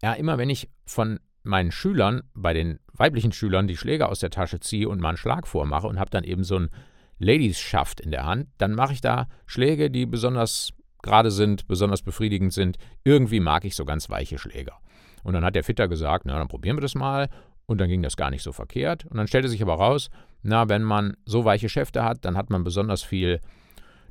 ja, 0.03 0.13
immer 0.15 0.39
wenn 0.39 0.51
ich 0.51 0.69
von 0.87 1.21
meinen 1.43 1.73
Schülern, 1.73 2.23
bei 2.35 2.53
den 2.53 2.79
weiblichen 2.93 3.33
Schülern, 3.33 3.67
die 3.67 3.77
Schläger 3.77 4.09
aus 4.09 4.21
der 4.21 4.31
Tasche 4.31 4.61
ziehe 4.61 4.89
und 4.89 5.01
mal 5.01 5.09
einen 5.09 5.17
Schlag 5.17 5.47
vormache 5.47 5.87
und 5.87 5.99
habe 5.99 6.11
dann 6.11 6.25
eben 6.25 6.45
so 6.45 6.59
ein 6.59 6.71
Ladies-Schaft 7.19 8.01
in 8.01 8.11
der 8.11 8.25
Hand, 8.25 8.49
dann 8.59 8.75
mache 8.75 8.93
ich 8.93 9.01
da 9.01 9.29
Schläge, 9.47 9.91
die 9.91 10.07
besonders 10.07 10.73
gerade 11.03 11.31
sind, 11.31 11.67
besonders 11.67 12.03
befriedigend 12.03 12.53
sind. 12.53 12.77
Irgendwie 13.05 13.41
mag 13.41 13.65
ich 13.65 13.75
so 13.77 13.85
ganz 13.85 14.11
weiche 14.11 14.39
Schläger. 14.39 14.79
Und 15.23 15.35
dann 15.35 15.45
hat 15.45 15.55
der 15.55 15.65
Fitter 15.65 15.89
gesagt, 15.89 16.25
na, 16.27 16.39
dann 16.39 16.49
probieren 16.49 16.77
wir 16.77 16.83
das 16.83 16.95
mal. 16.95 17.29
Und 17.67 17.79
dann 17.79 17.89
ging 17.89 18.03
das 18.03 18.17
gar 18.17 18.31
nicht 18.31 18.43
so 18.43 18.53
verkehrt. 18.53 19.05
Und 19.07 19.17
dann 19.17 19.29
stellte 19.29 19.49
sich 19.49 19.63
aber 19.63 19.75
raus, 19.75 20.11
na, 20.43 20.69
wenn 20.69 20.83
man 20.83 21.17
so 21.25 21.45
weiche 21.45 21.69
Schäfte 21.69 22.03
hat, 22.03 22.25
dann 22.25 22.37
hat 22.37 22.51
man 22.51 22.65
besonders 22.65 23.03
viel 23.03 23.41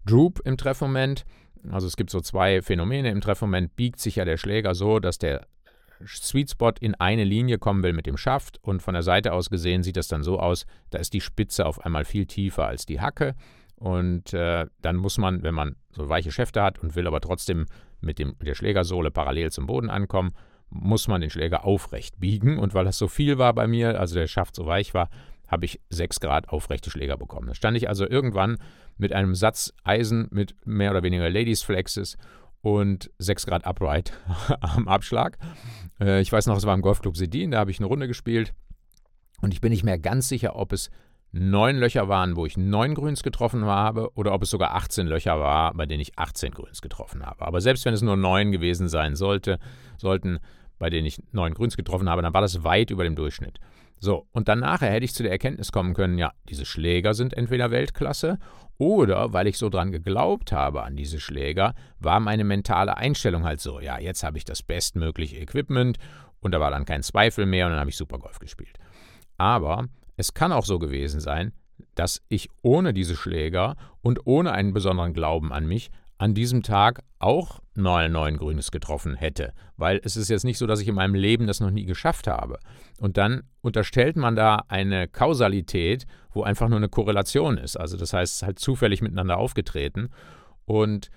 Droop 0.05 0.39
im 0.45 0.55
Treffmoment. 0.55 1.25
Also 1.69 1.87
es 1.87 1.97
gibt 1.97 2.09
so 2.09 2.21
zwei 2.21 2.61
Phänomene. 2.61 3.09
Im 3.09 3.21
Treffmoment 3.21 3.75
biegt 3.75 3.99
sich 3.99 4.15
ja 4.15 4.25
der 4.25 4.37
Schläger 4.37 4.75
so, 4.75 4.99
dass 4.99 5.17
der 5.17 5.45
Sweet 6.05 6.51
Spot 6.51 6.73
in 6.79 6.95
eine 6.95 7.23
Linie 7.23 7.57
kommen 7.57 7.83
will 7.83 7.93
mit 7.93 8.05
dem 8.05 8.17
Schaft 8.17 8.59
und 8.61 8.81
von 8.81 8.93
der 8.93 9.03
Seite 9.03 9.33
aus 9.33 9.49
gesehen 9.49 9.83
sieht 9.83 9.97
das 9.97 10.07
dann 10.07 10.23
so 10.23 10.39
aus, 10.39 10.65
da 10.89 10.99
ist 10.99 11.13
die 11.13 11.21
Spitze 11.21 11.65
auf 11.65 11.85
einmal 11.85 12.05
viel 12.05 12.25
tiefer 12.25 12.65
als 12.65 12.85
die 12.85 13.01
Hacke 13.01 13.35
und 13.75 14.33
äh, 14.33 14.67
dann 14.81 14.95
muss 14.95 15.17
man, 15.17 15.43
wenn 15.43 15.55
man 15.55 15.75
so 15.91 16.09
weiche 16.09 16.31
Schäfte 16.31 16.61
hat 16.61 16.79
und 16.79 16.95
will 16.95 17.07
aber 17.07 17.21
trotzdem 17.21 17.65
mit, 18.01 18.19
dem, 18.19 18.35
mit 18.39 18.47
der 18.47 18.55
Schlägersohle 18.55 19.11
parallel 19.11 19.51
zum 19.51 19.67
Boden 19.67 19.89
ankommen, 19.89 20.33
muss 20.69 21.07
man 21.07 21.21
den 21.21 21.29
Schläger 21.29 21.65
aufrecht 21.65 22.19
biegen 22.19 22.59
und 22.59 22.73
weil 22.73 22.85
das 22.85 22.97
so 22.97 23.07
viel 23.07 23.37
war 23.37 23.53
bei 23.53 23.67
mir, 23.67 23.99
also 23.99 24.15
der 24.15 24.27
Schaft 24.27 24.55
so 24.55 24.65
weich 24.65 24.93
war, 24.93 25.09
habe 25.47 25.65
ich 25.65 25.81
6 25.89 26.19
Grad 26.19 26.49
aufrechte 26.49 26.91
Schläger 26.91 27.17
bekommen. 27.17 27.47
Da 27.47 27.55
stand 27.55 27.75
ich 27.75 27.89
also 27.89 28.07
irgendwann 28.07 28.57
mit 28.97 29.13
einem 29.13 29.33
Satz 29.33 29.73
Eisen 29.83 30.27
mit 30.31 30.55
mehr 30.65 30.91
oder 30.91 31.01
weniger 31.01 31.29
Ladies 31.29 31.63
Flexes 31.63 32.17
und 32.61 33.11
6 33.19 33.45
Grad 33.45 33.65
Upright 33.65 34.13
am 34.61 34.87
Abschlag. 34.87 35.37
Äh, 35.99 36.21
ich 36.21 36.31
weiß 36.31 36.47
noch, 36.47 36.57
es 36.57 36.65
war 36.65 36.73
im 36.73 36.81
Golfclub 36.81 37.17
Sedin, 37.17 37.51
da 37.51 37.59
habe 37.59 37.71
ich 37.71 37.79
eine 37.79 37.87
Runde 37.87 38.07
gespielt. 38.07 38.53
Und 39.41 39.53
ich 39.53 39.61
bin 39.61 39.71
nicht 39.71 39.83
mehr 39.83 39.99
ganz 39.99 40.27
sicher, 40.27 40.55
ob 40.55 40.73
es 40.73 40.89
neun 41.31 41.77
Löcher 41.77 42.07
waren, 42.09 42.35
wo 42.35 42.45
ich 42.45 42.57
neun 42.57 42.95
Grüns 42.95 43.23
getroffen 43.23 43.65
habe, 43.65 44.11
oder 44.15 44.33
ob 44.33 44.43
es 44.43 44.49
sogar 44.49 44.75
18 44.75 45.07
Löcher 45.07 45.39
war, 45.39 45.73
bei 45.73 45.85
denen 45.85 46.01
ich 46.01 46.17
18 46.17 46.51
Grüns 46.51 46.81
getroffen 46.81 47.25
habe. 47.25 47.45
Aber 47.45 47.61
selbst 47.61 47.85
wenn 47.85 47.93
es 47.93 48.01
nur 48.01 48.17
neun 48.17 48.51
gewesen 48.51 48.89
sein 48.89 49.15
sollte, 49.15 49.59
sollten, 49.97 50.39
bei 50.79 50.89
denen 50.89 51.05
ich 51.05 51.21
neun 51.31 51.53
Grüns 51.53 51.77
getroffen 51.77 52.09
habe, 52.09 52.21
dann 52.21 52.33
war 52.33 52.41
das 52.41 52.63
weit 52.63 52.89
über 52.89 53.03
dem 53.03 53.15
Durchschnitt. 53.15 53.59
So, 53.99 54.27
und 54.31 54.47
dann 54.47 54.59
nachher 54.59 54.91
hätte 54.91 55.03
ich 55.03 55.13
zu 55.13 55.23
der 55.23 55.31
Erkenntnis 55.31 55.71
kommen 55.71 55.93
können, 55.93 56.17
ja, 56.17 56.31
diese 56.47 56.65
Schläger 56.65 57.13
sind 57.13 57.33
entweder 57.33 57.69
Weltklasse 57.69 58.39
oder 58.79 59.33
weil 59.33 59.45
ich 59.45 59.57
so 59.57 59.69
dran 59.69 59.91
geglaubt 59.91 60.51
habe 60.51 60.83
an 60.83 60.95
diese 60.95 61.19
Schläger, 61.19 61.75
war 61.99 62.19
meine 62.19 62.45
mentale 62.45 62.97
Einstellung 62.97 63.43
halt 63.43 63.59
so, 63.59 63.79
ja, 63.79 63.99
jetzt 63.99 64.23
habe 64.23 64.37
ich 64.37 64.45
das 64.45 64.63
bestmögliche 64.63 65.37
Equipment 65.37 65.99
und 66.39 66.53
da 66.53 66.59
war 66.59 66.71
dann 66.71 66.85
kein 66.85 67.03
Zweifel 67.03 67.45
mehr 67.45 67.65
und 67.65 67.73
dann 67.73 67.81
habe 67.81 67.89
ich 67.89 67.97
super 67.97 68.17
Golf 68.17 68.39
gespielt. 68.39 68.79
Aber 69.37 69.85
es 70.15 70.33
kann 70.33 70.51
auch 70.51 70.65
so 70.65 70.79
gewesen 70.79 71.19
sein, 71.19 71.51
dass 71.95 72.21
ich 72.29 72.49
ohne 72.61 72.93
diese 72.93 73.15
Schläger 73.15 73.75
und 74.01 74.25
ohne 74.25 74.53
einen 74.53 74.73
besonderen 74.73 75.13
Glauben 75.13 75.51
an 75.51 75.67
mich 75.67 75.91
an 76.19 76.33
diesem 76.33 76.63
Tag 76.63 77.01
auch 77.17 77.61
mal 77.73 78.09
neun 78.09 78.37
Grünes 78.37 78.71
getroffen 78.71 79.15
hätte. 79.15 79.53
Weil 79.77 80.01
es 80.03 80.17
ist 80.17 80.29
jetzt 80.29 80.43
nicht 80.43 80.57
so, 80.57 80.67
dass 80.67 80.81
ich 80.81 80.87
in 80.89 80.95
meinem 80.95 81.15
Leben 81.15 81.47
das 81.47 81.61
noch 81.61 81.71
nie 81.71 81.85
geschafft 81.85 82.27
habe. 82.27 82.59
Und 82.99 83.17
dann 83.17 83.43
unterstellt 83.61 84.17
man 84.17 84.35
da 84.35 84.63
eine 84.67 85.07
Kausalität, 85.07 86.05
wo 86.31 86.43
einfach 86.43 86.67
nur 86.67 86.77
eine 86.77 86.89
Korrelation 86.89 87.57
ist. 87.57 87.77
Also 87.77 87.95
das 87.95 88.11
heißt, 88.11 88.43
halt 88.43 88.59
zufällig 88.59 89.01
miteinander 89.01 89.37
aufgetreten. 89.37 90.09
Und 90.65 91.09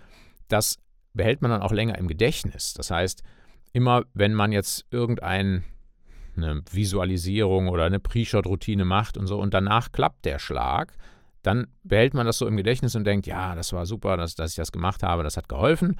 das 0.47 0.79
behält 1.15 1.43
man 1.43 1.51
dann 1.51 1.63
auch 1.63 1.73
länger 1.73 1.99
im 1.99 2.07
Gedächtnis. 2.07 2.73
Das 2.73 2.93
heißt, 2.93 3.25
immer 3.73 4.05
wenn 4.15 4.35
man 4.35 4.53
jetzt 4.53 4.87
irgendeine 4.93 5.65
Visualisierung 6.71 7.69
oder 7.69 7.85
eine 7.85 7.99
Pre-Shot-Routine 7.99 8.85
macht 8.85 9.19
und 9.19 9.27
so 9.27 9.41
und 9.41 9.53
danach 9.53 9.91
klappt 9.91 10.25
der 10.27 10.39
Schlag, 10.39 10.95
dann 11.43 11.67
behält 11.83 12.15
man 12.15 12.27
das 12.27 12.39
so 12.39 12.47
im 12.47 12.57
Gedächtnis 12.57 12.95
und 12.95 13.05
denkt, 13.05 13.27
ja, 13.27 13.55
das 13.55 13.73
war 13.73 13.87
super, 13.87 14.17
dass, 14.17 14.35
dass 14.35 14.51
ich 14.51 14.57
das 14.57 14.73
gemacht 14.73 15.03
habe, 15.03 15.23
das 15.23 15.37
hat 15.37 15.49
geholfen. 15.49 15.97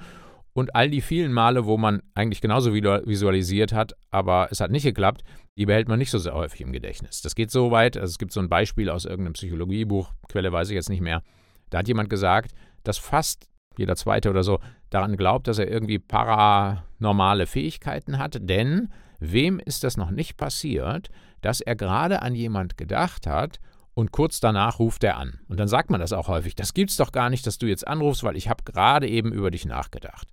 Und 0.53 0.75
all 0.75 0.89
die 0.89 1.01
vielen 1.01 1.33
Male, 1.33 1.65
wo 1.65 1.77
man 1.77 2.03
eigentlich 2.13 2.39
genauso 2.39 2.73
visualisiert 2.73 3.73
hat, 3.73 3.93
aber 4.11 4.47
es 4.51 4.59
hat 4.59 4.71
nicht 4.71 4.83
geklappt, 4.83 5.23
die 5.57 5.65
behält 5.65 5.87
man 5.87 5.99
nicht 5.99 6.11
so 6.11 6.19
sehr 6.19 6.33
häufig 6.33 6.61
im 6.61 6.71
Gedächtnis. 6.71 7.21
Das 7.21 7.35
geht 7.35 7.51
so 7.51 7.71
weit, 7.71 7.97
also 7.97 8.11
es 8.11 8.17
gibt 8.19 8.31
so 8.31 8.39
ein 8.39 8.49
Beispiel 8.49 8.89
aus 8.89 9.05
irgendeinem 9.05 9.33
Psychologiebuch, 9.33 10.13
Quelle 10.29 10.51
weiß 10.51 10.69
ich 10.69 10.75
jetzt 10.75 10.89
nicht 10.89 11.01
mehr. 11.01 11.23
Da 11.69 11.79
hat 11.79 11.87
jemand 11.87 12.09
gesagt, 12.09 12.53
dass 12.83 12.97
fast 12.97 13.47
jeder 13.77 13.95
Zweite 13.95 14.29
oder 14.29 14.43
so 14.43 14.59
daran 14.91 15.17
glaubt, 15.17 15.47
dass 15.47 15.57
er 15.57 15.67
irgendwie 15.67 15.97
paranormale 15.97 17.47
Fähigkeiten 17.47 18.19
hat, 18.19 18.37
denn 18.41 18.89
wem 19.19 19.59
ist 19.59 19.83
das 19.83 19.97
noch 19.97 20.11
nicht 20.11 20.37
passiert, 20.37 21.09
dass 21.41 21.61
er 21.61 21.75
gerade 21.75 22.21
an 22.21 22.35
jemand 22.35 22.77
gedacht 22.77 23.25
hat 23.25 23.59
und 23.93 24.11
kurz 24.11 24.39
danach 24.39 24.79
ruft 24.79 25.03
er 25.03 25.17
an. 25.17 25.39
Und 25.47 25.59
dann 25.59 25.67
sagt 25.67 25.89
man 25.89 25.99
das 25.99 26.13
auch 26.13 26.27
häufig. 26.27 26.55
Das 26.55 26.73
gibt's 26.73 26.97
doch 26.97 27.11
gar 27.11 27.29
nicht, 27.29 27.45
dass 27.45 27.57
du 27.57 27.67
jetzt 27.67 27.87
anrufst, 27.87 28.23
weil 28.23 28.35
ich 28.35 28.49
habe 28.49 28.63
gerade 28.63 29.07
eben 29.07 29.31
über 29.31 29.51
dich 29.51 29.65
nachgedacht. 29.65 30.27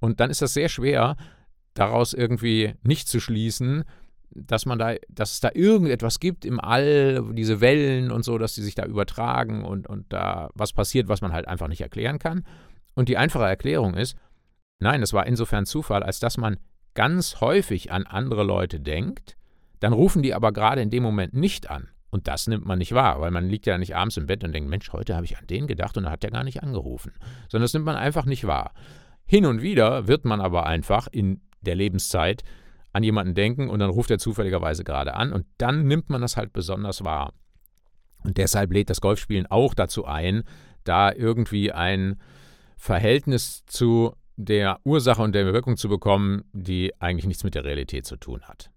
Und 0.00 0.20
dann 0.20 0.30
ist 0.30 0.42
das 0.42 0.54
sehr 0.54 0.68
schwer, 0.68 1.16
daraus 1.74 2.12
irgendwie 2.14 2.74
nicht 2.82 3.08
zu 3.08 3.20
schließen, 3.20 3.84
dass 4.34 4.66
man 4.66 4.78
da, 4.78 4.94
dass 5.08 5.32
es 5.32 5.40
da 5.40 5.50
irgendetwas 5.52 6.18
gibt 6.18 6.44
im 6.44 6.58
All, 6.58 7.22
diese 7.34 7.60
Wellen 7.60 8.10
und 8.10 8.24
so, 8.24 8.38
dass 8.38 8.54
die 8.54 8.62
sich 8.62 8.74
da 8.74 8.86
übertragen 8.86 9.64
und, 9.64 9.86
und 9.86 10.10
da 10.12 10.48
was 10.54 10.72
passiert, 10.72 11.08
was 11.08 11.20
man 11.20 11.32
halt 11.32 11.46
einfach 11.48 11.68
nicht 11.68 11.82
erklären 11.82 12.18
kann. 12.18 12.44
Und 12.94 13.08
die 13.08 13.18
einfache 13.18 13.44
Erklärung 13.44 13.94
ist, 13.94 14.16
nein, 14.80 15.02
es 15.02 15.12
war 15.12 15.26
insofern 15.26 15.66
Zufall, 15.66 16.02
als 16.02 16.18
dass 16.18 16.38
man 16.38 16.58
ganz 16.94 17.40
häufig 17.40 17.92
an 17.92 18.06
andere 18.06 18.42
Leute 18.42 18.80
denkt, 18.80 19.36
dann 19.80 19.92
rufen 19.92 20.22
die 20.22 20.34
aber 20.34 20.52
gerade 20.52 20.80
in 20.80 20.90
dem 20.90 21.02
Moment 21.02 21.34
nicht 21.34 21.70
an. 21.70 21.88
Und 22.12 22.28
das 22.28 22.46
nimmt 22.46 22.66
man 22.66 22.78
nicht 22.78 22.92
wahr, 22.92 23.22
weil 23.22 23.30
man 23.30 23.48
liegt 23.48 23.64
ja 23.64 23.78
nicht 23.78 23.96
abends 23.96 24.18
im 24.18 24.26
Bett 24.26 24.44
und 24.44 24.52
denkt, 24.52 24.68
Mensch, 24.68 24.92
heute 24.92 25.16
habe 25.16 25.24
ich 25.24 25.38
an 25.38 25.46
den 25.46 25.66
gedacht 25.66 25.96
und 25.96 26.04
er 26.04 26.10
hat 26.10 26.22
ja 26.22 26.28
gar 26.28 26.44
nicht 26.44 26.62
angerufen. 26.62 27.12
Sondern 27.48 27.64
das 27.64 27.72
nimmt 27.72 27.86
man 27.86 27.96
einfach 27.96 28.26
nicht 28.26 28.46
wahr. 28.46 28.74
Hin 29.24 29.46
und 29.46 29.62
wieder 29.62 30.08
wird 30.08 30.26
man 30.26 30.42
aber 30.42 30.66
einfach 30.66 31.08
in 31.10 31.40
der 31.62 31.74
Lebenszeit 31.74 32.44
an 32.92 33.02
jemanden 33.02 33.34
denken 33.34 33.70
und 33.70 33.78
dann 33.78 33.88
ruft 33.88 34.10
er 34.10 34.18
zufälligerweise 34.18 34.84
gerade 34.84 35.14
an 35.14 35.32
und 35.32 35.46
dann 35.56 35.86
nimmt 35.86 36.10
man 36.10 36.20
das 36.20 36.36
halt 36.36 36.52
besonders 36.52 37.02
wahr. 37.02 37.32
Und 38.24 38.36
deshalb 38.36 38.72
lädt 38.74 38.90
das 38.90 39.00
Golfspielen 39.00 39.46
auch 39.46 39.72
dazu 39.72 40.04
ein, 40.04 40.42
da 40.84 41.12
irgendwie 41.12 41.72
ein 41.72 42.20
Verhältnis 42.76 43.64
zu 43.64 44.14
der 44.36 44.80
Ursache 44.84 45.22
und 45.22 45.34
der 45.34 45.46
Wirkung 45.46 45.78
zu 45.78 45.88
bekommen, 45.88 46.44
die 46.52 46.92
eigentlich 47.00 47.26
nichts 47.26 47.44
mit 47.44 47.54
der 47.54 47.64
Realität 47.64 48.04
zu 48.04 48.16
tun 48.16 48.42
hat. 48.42 48.71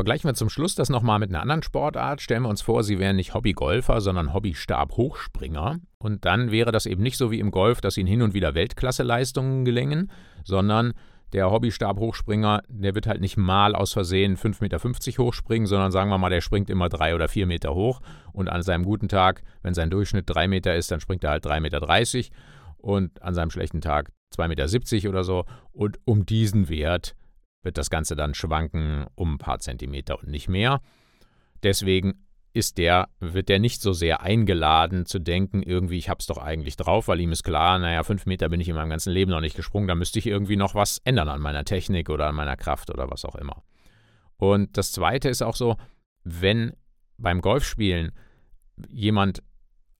Vergleichen 0.00 0.30
wir 0.30 0.34
zum 0.34 0.48
Schluss 0.48 0.74
das 0.74 0.88
nochmal 0.88 1.18
mit 1.18 1.28
einer 1.28 1.42
anderen 1.42 1.62
Sportart. 1.62 2.22
Stellen 2.22 2.44
wir 2.44 2.48
uns 2.48 2.62
vor, 2.62 2.82
Sie 2.84 2.98
wären 2.98 3.16
nicht 3.16 3.34
Hobbygolfer, 3.34 4.00
sondern 4.00 4.32
Hobbystabhochspringer. 4.32 5.78
Und 5.98 6.24
dann 6.24 6.50
wäre 6.50 6.72
das 6.72 6.86
eben 6.86 7.02
nicht 7.02 7.18
so 7.18 7.30
wie 7.30 7.38
im 7.38 7.50
Golf, 7.50 7.82
dass 7.82 7.98
Ihnen 7.98 8.08
hin 8.08 8.22
und 8.22 8.32
wieder 8.32 8.54
Weltklasseleistungen 8.54 9.66
gelingen, 9.66 10.10
sondern 10.42 10.94
Der 11.32 11.50
Hobbystab-Hochspringer, 11.50 12.62
der 12.68 12.94
wird 12.94 13.06
halt 13.06 13.20
nicht 13.20 13.36
mal 13.36 13.76
aus 13.76 13.92
Versehen 13.92 14.36
5,50 14.36 14.62
Meter 14.62 15.22
hochspringen, 15.22 15.66
sondern 15.66 15.92
sagen 15.92 16.10
wir 16.10 16.18
mal, 16.18 16.30
der 16.30 16.40
springt 16.40 16.70
immer 16.70 16.88
drei 16.88 17.14
oder 17.14 17.28
vier 17.28 17.46
Meter 17.46 17.74
hoch. 17.74 18.00
Und 18.32 18.48
an 18.48 18.62
seinem 18.62 18.84
guten 18.84 19.08
Tag, 19.08 19.42
wenn 19.62 19.74
sein 19.74 19.90
Durchschnitt 19.90 20.24
drei 20.26 20.48
Meter 20.48 20.74
ist, 20.74 20.90
dann 20.90 21.00
springt 21.00 21.22
er 21.22 21.30
halt 21.30 21.46
3,30 21.46 21.60
Meter. 21.60 22.36
Und 22.78 23.22
an 23.22 23.34
seinem 23.34 23.50
schlechten 23.50 23.80
Tag 23.80 24.10
2,70 24.34 24.94
Meter 24.94 25.08
oder 25.10 25.24
so. 25.24 25.44
Und 25.72 25.98
um 26.04 26.26
diesen 26.26 26.68
Wert 26.68 27.14
wird 27.62 27.78
das 27.78 27.90
Ganze 27.90 28.16
dann 28.16 28.34
schwanken 28.34 29.06
um 29.14 29.34
ein 29.34 29.38
paar 29.38 29.58
Zentimeter 29.58 30.18
und 30.18 30.28
nicht 30.28 30.48
mehr. 30.48 30.80
Deswegen 31.62 32.26
ist 32.52 32.78
der, 32.78 33.08
wird 33.20 33.48
der 33.48 33.58
nicht 33.58 33.80
so 33.80 33.92
sehr 33.92 34.22
eingeladen 34.22 35.06
zu 35.06 35.20
denken, 35.20 35.62
irgendwie, 35.62 35.98
ich 35.98 36.08
hab's 36.08 36.26
doch 36.26 36.38
eigentlich 36.38 36.76
drauf, 36.76 37.06
weil 37.06 37.20
ihm 37.20 37.30
ist 37.32 37.44
klar, 37.44 37.78
naja, 37.78 38.02
fünf 38.02 38.26
Meter 38.26 38.48
bin 38.48 38.60
ich 38.60 38.68
in 38.68 38.74
meinem 38.74 38.90
ganzen 38.90 39.12
Leben 39.12 39.30
noch 39.30 39.40
nicht 39.40 39.56
gesprungen, 39.56 39.86
da 39.86 39.94
müsste 39.94 40.18
ich 40.18 40.26
irgendwie 40.26 40.56
noch 40.56 40.74
was 40.74 40.98
ändern 41.04 41.28
an 41.28 41.40
meiner 41.40 41.64
Technik 41.64 42.10
oder 42.10 42.26
an 42.26 42.34
meiner 42.34 42.56
Kraft 42.56 42.90
oder 42.90 43.08
was 43.10 43.24
auch 43.24 43.36
immer. 43.36 43.62
Und 44.36 44.76
das 44.76 44.90
zweite 44.90 45.28
ist 45.28 45.42
auch 45.42 45.54
so, 45.54 45.76
wenn 46.24 46.72
beim 47.18 47.40
Golfspielen 47.40 48.12
jemand 48.88 49.42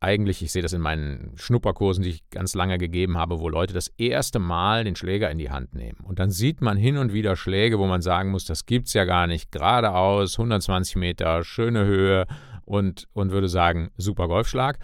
eigentlich, 0.00 0.42
ich 0.42 0.50
sehe 0.50 0.62
das 0.62 0.72
in 0.72 0.80
meinen 0.80 1.32
Schnupperkursen, 1.36 2.02
die 2.02 2.10
ich 2.10 2.30
ganz 2.30 2.54
lange 2.54 2.78
gegeben 2.78 3.18
habe, 3.18 3.38
wo 3.38 3.50
Leute 3.50 3.74
das 3.74 3.88
erste 3.98 4.38
Mal 4.38 4.84
den 4.84 4.96
Schläger 4.96 5.30
in 5.30 5.36
die 5.36 5.50
Hand 5.50 5.74
nehmen. 5.74 5.98
Und 6.04 6.18
dann 6.18 6.30
sieht 6.30 6.62
man 6.62 6.78
hin 6.78 6.96
und 6.96 7.12
wieder 7.12 7.36
Schläge, 7.36 7.78
wo 7.78 7.86
man 7.86 8.00
sagen 8.00 8.30
muss, 8.30 8.46
das 8.46 8.64
gibt's 8.64 8.94
ja 8.94 9.04
gar 9.04 9.26
nicht. 9.26 9.52
Geradeaus, 9.52 10.38
120 10.38 10.96
Meter, 10.96 11.44
schöne 11.44 11.84
Höhe 11.84 12.26
und, 12.64 13.08
und 13.12 13.30
würde 13.30 13.48
sagen, 13.48 13.90
super 13.98 14.26
Golfschlag. 14.26 14.78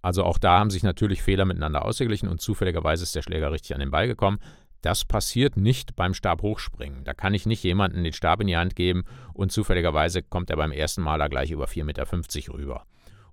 Also 0.00 0.24
auch 0.24 0.38
da 0.38 0.58
haben 0.58 0.70
sich 0.70 0.82
natürlich 0.82 1.22
Fehler 1.22 1.44
miteinander 1.44 1.84
ausgeglichen 1.84 2.28
und 2.28 2.40
zufälligerweise 2.40 3.02
ist 3.02 3.14
der 3.14 3.22
Schläger 3.22 3.52
richtig 3.52 3.74
an 3.74 3.80
den 3.80 3.90
Ball 3.90 4.06
gekommen. 4.06 4.38
Das 4.80 5.04
passiert 5.04 5.56
nicht 5.58 5.94
beim 5.94 6.14
Stabhochspringen. 6.14 7.04
Da 7.04 7.12
kann 7.12 7.34
ich 7.34 7.46
nicht 7.46 7.62
jemanden 7.64 8.02
den 8.02 8.12
Stab 8.12 8.40
in 8.40 8.46
die 8.46 8.56
Hand 8.56 8.76
geben 8.76 9.04
und 9.34 9.52
zufälligerweise 9.52 10.22
kommt 10.22 10.48
er 10.50 10.56
beim 10.56 10.72
ersten 10.72 11.02
Mal 11.02 11.18
da 11.18 11.28
gleich 11.28 11.50
über 11.50 11.66
4,50 11.66 11.84
Meter 11.84 12.54
rüber. 12.54 12.86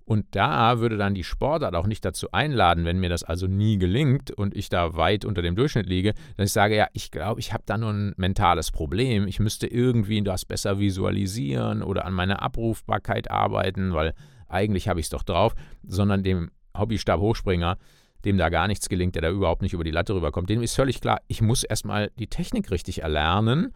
Und 0.04 0.26
da 0.32 0.80
würde 0.80 0.96
dann 0.96 1.14
die 1.14 1.24
Sportart 1.24 1.74
auch 1.74 1.86
nicht 1.86 2.04
dazu 2.04 2.32
einladen, 2.32 2.84
wenn 2.84 2.98
mir 2.98 3.08
das 3.08 3.22
also 3.22 3.46
nie 3.46 3.78
gelingt 3.78 4.30
und 4.30 4.56
ich 4.56 4.68
da 4.68 4.96
weit 4.96 5.24
unter 5.24 5.42
dem 5.42 5.54
Durchschnitt 5.54 5.86
liege, 5.86 6.14
dass 6.36 6.46
ich 6.46 6.52
sage, 6.52 6.76
ja, 6.76 6.88
ich 6.92 7.10
glaube, 7.10 7.40
ich 7.40 7.52
habe 7.52 7.62
da 7.66 7.78
nur 7.78 7.90
ein 7.90 8.14
mentales 8.16 8.70
Problem. 8.70 9.28
Ich 9.28 9.38
müsste 9.38 9.66
irgendwie 9.66 10.22
das 10.22 10.44
besser 10.44 10.78
visualisieren 10.78 11.82
oder 11.82 12.04
an 12.04 12.14
meiner 12.14 12.42
Abrufbarkeit 12.42 13.30
arbeiten, 13.30 13.94
weil 13.94 14.14
eigentlich 14.48 14.88
habe 14.88 15.00
ich 15.00 15.06
es 15.06 15.10
doch 15.10 15.22
drauf, 15.22 15.54
sondern 15.82 16.22
dem 16.22 16.50
Hobbystab-Hochspringer, 16.76 17.78
dem 18.24 18.38
da 18.38 18.48
gar 18.48 18.68
nichts 18.68 18.88
gelingt, 18.88 19.14
der 19.14 19.22
da 19.22 19.30
überhaupt 19.30 19.62
nicht 19.62 19.72
über 19.72 19.84
die 19.84 19.90
Latte 19.90 20.14
rüberkommt, 20.14 20.50
dem 20.50 20.62
ist 20.62 20.74
völlig 20.74 21.00
klar, 21.00 21.20
ich 21.28 21.42
muss 21.42 21.64
erstmal 21.64 22.10
die 22.18 22.28
Technik 22.28 22.70
richtig 22.70 23.02
erlernen 23.02 23.72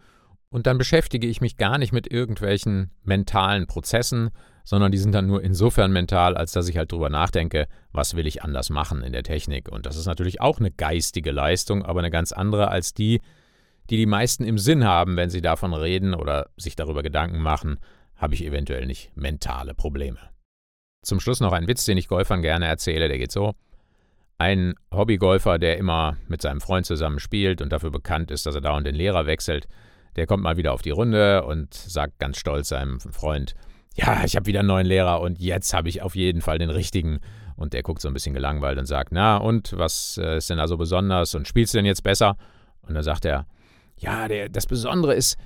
und 0.49 0.67
dann 0.67 0.77
beschäftige 0.77 1.27
ich 1.27 1.41
mich 1.41 1.57
gar 1.57 1.77
nicht 1.77 1.91
mit 1.91 2.11
irgendwelchen 2.11 2.91
mentalen 3.03 3.67
Prozessen, 3.67 4.29
sondern 4.67 4.91
die 4.91 4.97
sind 4.97 5.13
dann 5.13 5.27
nur 5.27 5.41
insofern 5.41 5.93
mental, 5.93 6.35
als 6.35 6.51
dass 6.51 6.67
ich 6.67 6.75
halt 6.75 6.91
drüber 6.91 7.09
nachdenke, 7.09 7.69
was 7.93 8.17
will 8.17 8.27
ich 8.27 8.43
anders 8.43 8.69
machen 8.69 9.01
in 9.01 9.13
der 9.13 9.23
Technik. 9.23 9.71
Und 9.71 9.85
das 9.85 9.95
ist 9.95 10.07
natürlich 10.07 10.41
auch 10.41 10.59
eine 10.59 10.71
geistige 10.71 11.31
Leistung, 11.31 11.85
aber 11.85 11.99
eine 11.99 12.11
ganz 12.11 12.33
andere 12.33 12.67
als 12.67 12.93
die, 12.93 13.21
die 13.89 13.95
die 13.95 14.05
meisten 14.05 14.43
im 14.43 14.57
Sinn 14.57 14.83
haben, 14.83 15.15
wenn 15.15 15.29
sie 15.29 15.39
davon 15.39 15.73
reden 15.73 16.13
oder 16.13 16.49
sich 16.57 16.75
darüber 16.75 17.01
Gedanken 17.01 17.39
machen, 17.39 17.79
habe 18.17 18.33
ich 18.33 18.43
eventuell 18.43 18.85
nicht 18.85 19.15
mentale 19.15 19.73
Probleme. 19.73 20.19
Zum 21.01 21.21
Schluss 21.21 21.39
noch 21.39 21.53
ein 21.53 21.69
Witz, 21.69 21.85
den 21.85 21.97
ich 21.97 22.09
Golfern 22.09 22.41
gerne 22.41 22.65
erzähle, 22.65 23.07
der 23.07 23.19
geht 23.19 23.31
so. 23.31 23.53
Ein 24.37 24.73
Hobbygolfer, 24.93 25.59
der 25.59 25.77
immer 25.77 26.17
mit 26.27 26.41
seinem 26.41 26.59
Freund 26.59 26.85
zusammen 26.85 27.19
spielt 27.19 27.61
und 27.61 27.71
dafür 27.71 27.91
bekannt 27.91 28.31
ist, 28.31 28.45
dass 28.45 28.55
er 28.55 28.61
dauernd 28.61 28.85
den 28.85 28.95
Lehrer 28.95 29.27
wechselt, 29.27 29.69
der 30.17 30.27
kommt 30.27 30.43
mal 30.43 30.57
wieder 30.57 30.73
auf 30.73 30.81
die 30.81 30.89
Runde 30.89 31.45
und 31.45 31.73
sagt 31.73 32.19
ganz 32.19 32.37
stolz 32.37 32.67
seinem 32.67 32.99
Freund, 32.99 33.55
ja, 33.97 34.23
ich 34.23 34.35
habe 34.35 34.45
wieder 34.45 34.59
einen 34.59 34.67
neuen 34.67 34.85
Lehrer 34.85 35.21
und 35.21 35.39
jetzt 35.39 35.73
habe 35.73 35.89
ich 35.89 36.01
auf 36.03 36.15
jeden 36.15 36.41
Fall 36.41 36.59
den 36.59 36.69
richtigen. 36.69 37.19
Und 37.55 37.73
der 37.73 37.81
guckt 37.81 38.01
so 38.01 38.07
ein 38.07 38.13
bisschen 38.13 38.35
gelangweilt 38.35 38.77
und 38.77 38.85
sagt, 38.85 39.11
na 39.11 39.37
und, 39.37 39.73
was 39.75 40.19
äh, 40.21 40.37
ist 40.37 40.49
denn 40.51 40.59
da 40.59 40.67
so 40.67 40.77
besonders 40.77 41.33
und 41.33 41.47
spielst 41.47 41.73
du 41.73 41.79
denn 41.79 41.85
jetzt 41.85 42.03
besser? 42.03 42.37
Und 42.81 42.93
dann 42.93 43.03
sagt 43.03 43.25
er, 43.25 43.47
ja, 43.97 44.27
der, 44.27 44.49
das 44.49 44.67
Besondere 44.67 45.15
ist, 45.15 45.37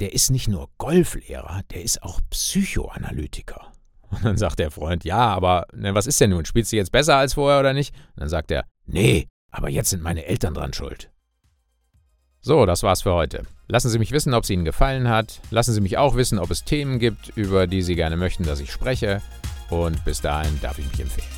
der 0.00 0.12
ist 0.12 0.30
nicht 0.30 0.48
nur 0.48 0.68
Golflehrer, 0.76 1.62
der 1.70 1.82
ist 1.82 2.02
auch 2.02 2.20
Psychoanalytiker. 2.28 3.72
Und 4.10 4.24
dann 4.24 4.36
sagt 4.36 4.58
der 4.58 4.70
Freund, 4.70 5.04
ja, 5.04 5.18
aber 5.18 5.66
ne, 5.72 5.94
was 5.94 6.06
ist 6.06 6.20
denn 6.20 6.30
nun? 6.30 6.44
Spielst 6.44 6.72
du 6.72 6.76
jetzt 6.76 6.92
besser 6.92 7.16
als 7.16 7.34
vorher 7.34 7.60
oder 7.60 7.72
nicht? 7.72 7.94
Und 8.16 8.20
dann 8.20 8.28
sagt 8.28 8.50
er, 8.50 8.64
nee, 8.84 9.26
aber 9.50 9.70
jetzt 9.70 9.88
sind 9.90 10.02
meine 10.02 10.26
Eltern 10.26 10.52
dran 10.52 10.74
schuld. 10.74 11.10
So, 12.40 12.66
das 12.66 12.82
war's 12.82 13.02
für 13.02 13.14
heute. 13.14 13.44
Lassen 13.70 13.90
Sie 13.90 13.98
mich 13.98 14.12
wissen, 14.12 14.32
ob 14.32 14.44
es 14.44 14.50
Ihnen 14.50 14.64
gefallen 14.64 15.10
hat. 15.10 15.42
Lassen 15.50 15.74
Sie 15.74 15.82
mich 15.82 15.98
auch 15.98 16.16
wissen, 16.16 16.38
ob 16.38 16.50
es 16.50 16.64
Themen 16.64 16.98
gibt, 16.98 17.36
über 17.36 17.66
die 17.66 17.82
Sie 17.82 17.96
gerne 17.96 18.16
möchten, 18.16 18.44
dass 18.44 18.60
ich 18.60 18.72
spreche. 18.72 19.20
Und 19.68 20.06
bis 20.06 20.22
dahin 20.22 20.58
darf 20.62 20.78
ich 20.78 20.90
mich 20.90 21.00
empfehlen. 21.00 21.28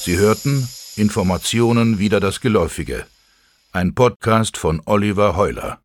Sie 0.00 0.18
hörten 0.18 0.68
Informationen 0.96 1.98
wieder 1.98 2.20
das 2.20 2.42
Geläufige. 2.42 3.06
Ein 3.76 3.92
Podcast 3.92 4.56
von 4.56 4.80
Oliver 4.86 5.34
Heuler. 5.34 5.83